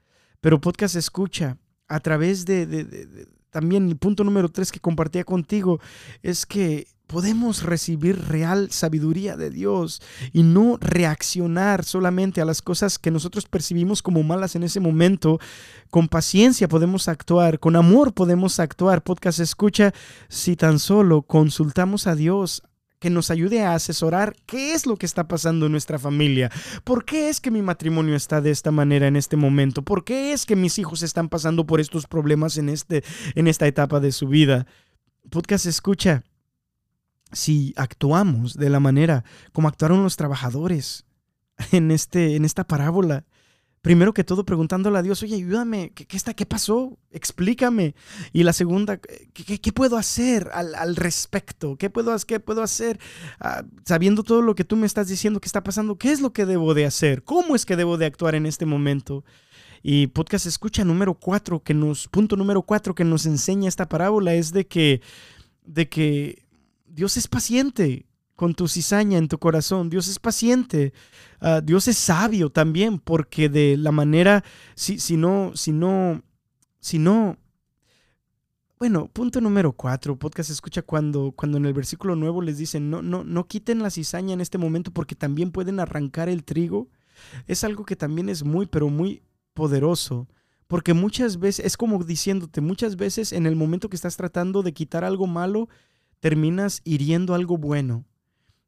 [0.41, 5.79] Pero podcast escucha a través de, de, también el punto número tres que compartía contigo
[6.23, 10.01] es que podemos recibir real sabiduría de Dios
[10.33, 15.39] y no reaccionar solamente a las cosas que nosotros percibimos como malas en ese momento.
[15.91, 19.03] Con paciencia podemos actuar, con amor podemos actuar.
[19.03, 19.93] Podcast escucha
[20.31, 22.63] si tan solo consultamos a Dios
[22.99, 26.51] que nos ayude a asesorar qué es lo que está pasando en nuestra familia.
[26.83, 29.83] ¿Por qué es que mi matrimonio está de esta manera en este momento?
[29.83, 33.05] ¿Por qué es que mis hijos están pasando por estos problemas en, este,
[33.35, 34.67] en esta etapa de su vida?
[35.29, 36.25] Podcast escucha.
[37.33, 41.07] Si actuamos de la manera como actuaron los trabajadores
[41.73, 43.25] en, este, en esta parábola,
[43.83, 46.99] primero que todo preguntándole a Dios, oye, ayúdame, ¿qué, está, qué pasó?
[47.11, 47.95] Explícame.
[48.33, 51.77] Y la segunda, ¿qué, qué puedo hacer al, al, respecto?
[51.77, 53.01] ¿Qué puedo, qué puedo hacer
[53.41, 55.99] uh, sabiendo todo lo que tú me estás diciendo que está pasando?
[55.99, 57.25] ¿Qué es lo que debo de hacer?
[57.25, 59.25] ¿Cómo es que debo de actuar en este momento?
[59.83, 64.33] Y podcast escucha número cuatro, que nos, punto número cuatro que nos enseña esta parábola
[64.35, 65.03] es de que,
[65.65, 66.45] de que
[66.93, 69.89] Dios es paciente con tu cizaña en tu corazón.
[69.89, 70.93] Dios es paciente.
[71.41, 76.23] Uh, Dios es sabio también, porque de la manera, si, si no, si no,
[76.79, 77.39] si no,
[78.79, 83.01] bueno, punto número cuatro, podcast escucha cuando, cuando en el versículo nuevo les dicen, no,
[83.01, 86.89] no, no quiten la cizaña en este momento porque también pueden arrancar el trigo.
[87.47, 89.23] Es algo que también es muy, pero muy
[89.55, 90.29] poderoso.
[90.67, 94.73] Porque muchas veces, es como diciéndote, muchas veces en el momento que estás tratando de
[94.73, 95.69] quitar algo malo,
[96.23, 98.05] terminas hiriendo algo bueno.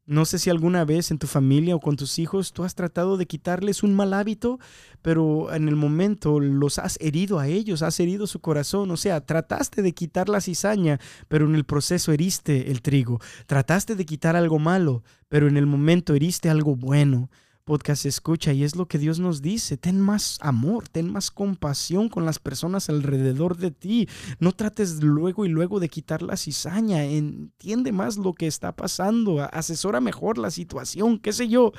[0.05, 3.15] No sé si alguna vez en tu familia o con tus hijos tú has tratado
[3.15, 4.59] de quitarles un mal hábito,
[5.01, 8.91] pero en el momento los has herido a ellos, has herido su corazón.
[8.91, 10.99] O sea, trataste de quitar la cizaña,
[11.29, 13.21] pero en el proceso heriste el trigo.
[13.47, 17.29] Trataste de quitar algo malo, pero en el momento heriste algo bueno
[17.65, 19.75] podcast escucha y es lo que Dios nos dice.
[19.75, 24.07] Ten más amor, ten más compasión con las personas alrededor de ti.
[24.39, 27.03] No trates luego y luego de quitar la cizaña.
[27.03, 29.41] Entiende más lo que está pasando.
[29.51, 31.73] Asesora mejor la situación, qué sé yo.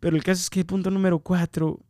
[0.00, 1.80] Pero el caso es que punto número cuatro,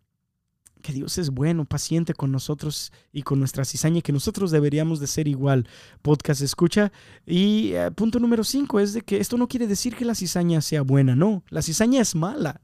[0.82, 5.06] que Dios es bueno, paciente con nosotros y con nuestra cizaña, que nosotros deberíamos de
[5.06, 5.68] ser igual.
[6.02, 6.90] Podcast escucha.
[7.24, 10.60] Y eh, punto número cinco es de que esto no quiere decir que la cizaña
[10.60, 11.44] sea buena, no.
[11.50, 12.62] La cizaña es mala.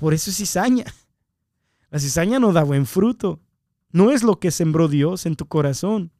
[0.00, 0.86] Por eso es cizaña.
[1.90, 3.38] La cizaña no da buen fruto.
[3.92, 6.10] No es lo que sembró Dios en tu corazón.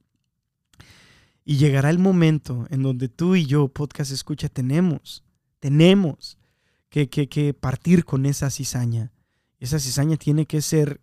[1.47, 5.25] Y llegará el momento en donde tú y yo, podcast escucha, tenemos,
[5.61, 6.37] tenemos
[6.91, 9.13] que, que, partir con esa cizaña.
[9.59, 11.01] Esa cizaña tiene que ser,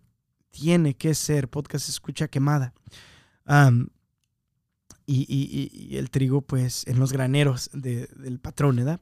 [0.50, 2.74] tiene que ser podcast escucha quemada.
[5.04, 9.00] y, el trigo, pues, en los graneros del patrón, ¿verdad?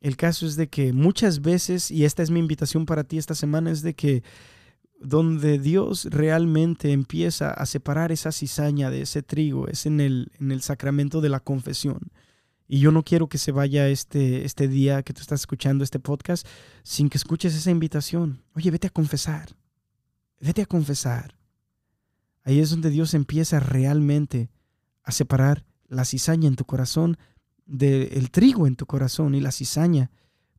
[0.00, 3.34] El caso es de que muchas veces, y esta es mi invitación para ti esta
[3.34, 4.22] semana, es de que
[5.00, 10.50] donde Dios realmente empieza a separar esa cizaña de ese trigo es en el, en
[10.50, 12.10] el sacramento de la confesión.
[12.66, 16.00] Y yo no quiero que se vaya este, este día que tú estás escuchando este
[16.00, 16.46] podcast
[16.82, 18.42] sin que escuches esa invitación.
[18.54, 19.56] Oye, vete a confesar.
[20.40, 21.38] Vete a confesar.
[22.44, 24.50] Ahí es donde Dios empieza realmente
[25.02, 27.16] a separar la cizaña en tu corazón
[27.68, 30.10] del trigo en tu corazón y la cizaña,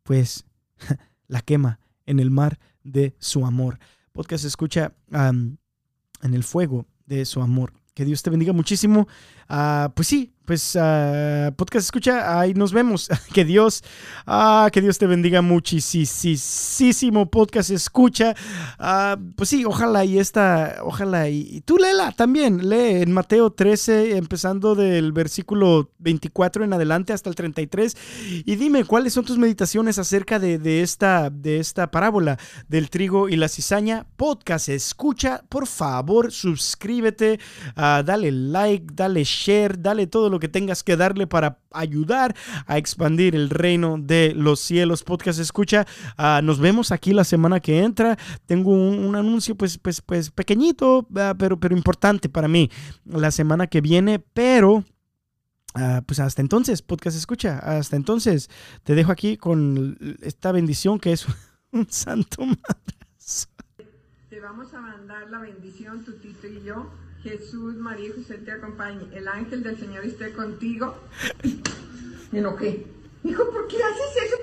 [0.04, 0.46] pues
[1.28, 3.80] la quema en el mar de su amor.
[4.14, 5.58] Podcast escucha en
[6.22, 7.74] el fuego de su amor.
[7.94, 9.08] Que Dios te bendiga muchísimo.
[9.50, 13.08] Ah, pues sí, pues uh, podcast escucha, ahí nos vemos.
[13.36, 13.84] que Dios,
[14.26, 17.30] ah, que Dios te bendiga muchísimo.
[17.30, 18.34] Podcast escucha.
[18.80, 22.68] Uh, pues sí, ojalá y esta, ojalá y, tú léela también.
[22.68, 27.96] Lee en Mateo 13, empezando del versículo 24 en adelante hasta el 33.
[28.44, 33.36] Y dime cuáles son tus meditaciones acerca de, esta, de esta parábola del trigo y
[33.36, 34.08] la cizaña.
[34.18, 37.40] Podcast escucha, por favor, suscríbete,
[37.76, 42.36] dale like, dale share, dale todo lo que tengas que darle para ayudar
[42.66, 45.04] a expandir el reino de los cielos.
[45.04, 45.86] Podcast escucha,
[46.18, 48.18] ah, nos vemos aquí la semana que entra.
[48.46, 52.70] Tengo un, anuncio pues, pues, pues pequeñito, ah, pero, pero importante para mí
[53.06, 54.84] la semana que viene, pero...
[55.76, 57.60] Ah, pues hasta entonces, podcast escucha.
[57.60, 58.50] Hasta entonces,
[58.84, 61.28] te dejo aquí con esta bendición que es
[61.72, 63.50] un santo madrazo.
[64.30, 66.90] Te vamos a mandar la bendición, tu tito y yo
[67.24, 69.08] Jesús, María y José te acompañe.
[69.14, 70.96] El ángel del Señor esté contigo.
[72.32, 72.86] ¿Y no qué?
[73.24, 74.38] Hijo, ¿por qué haces eso?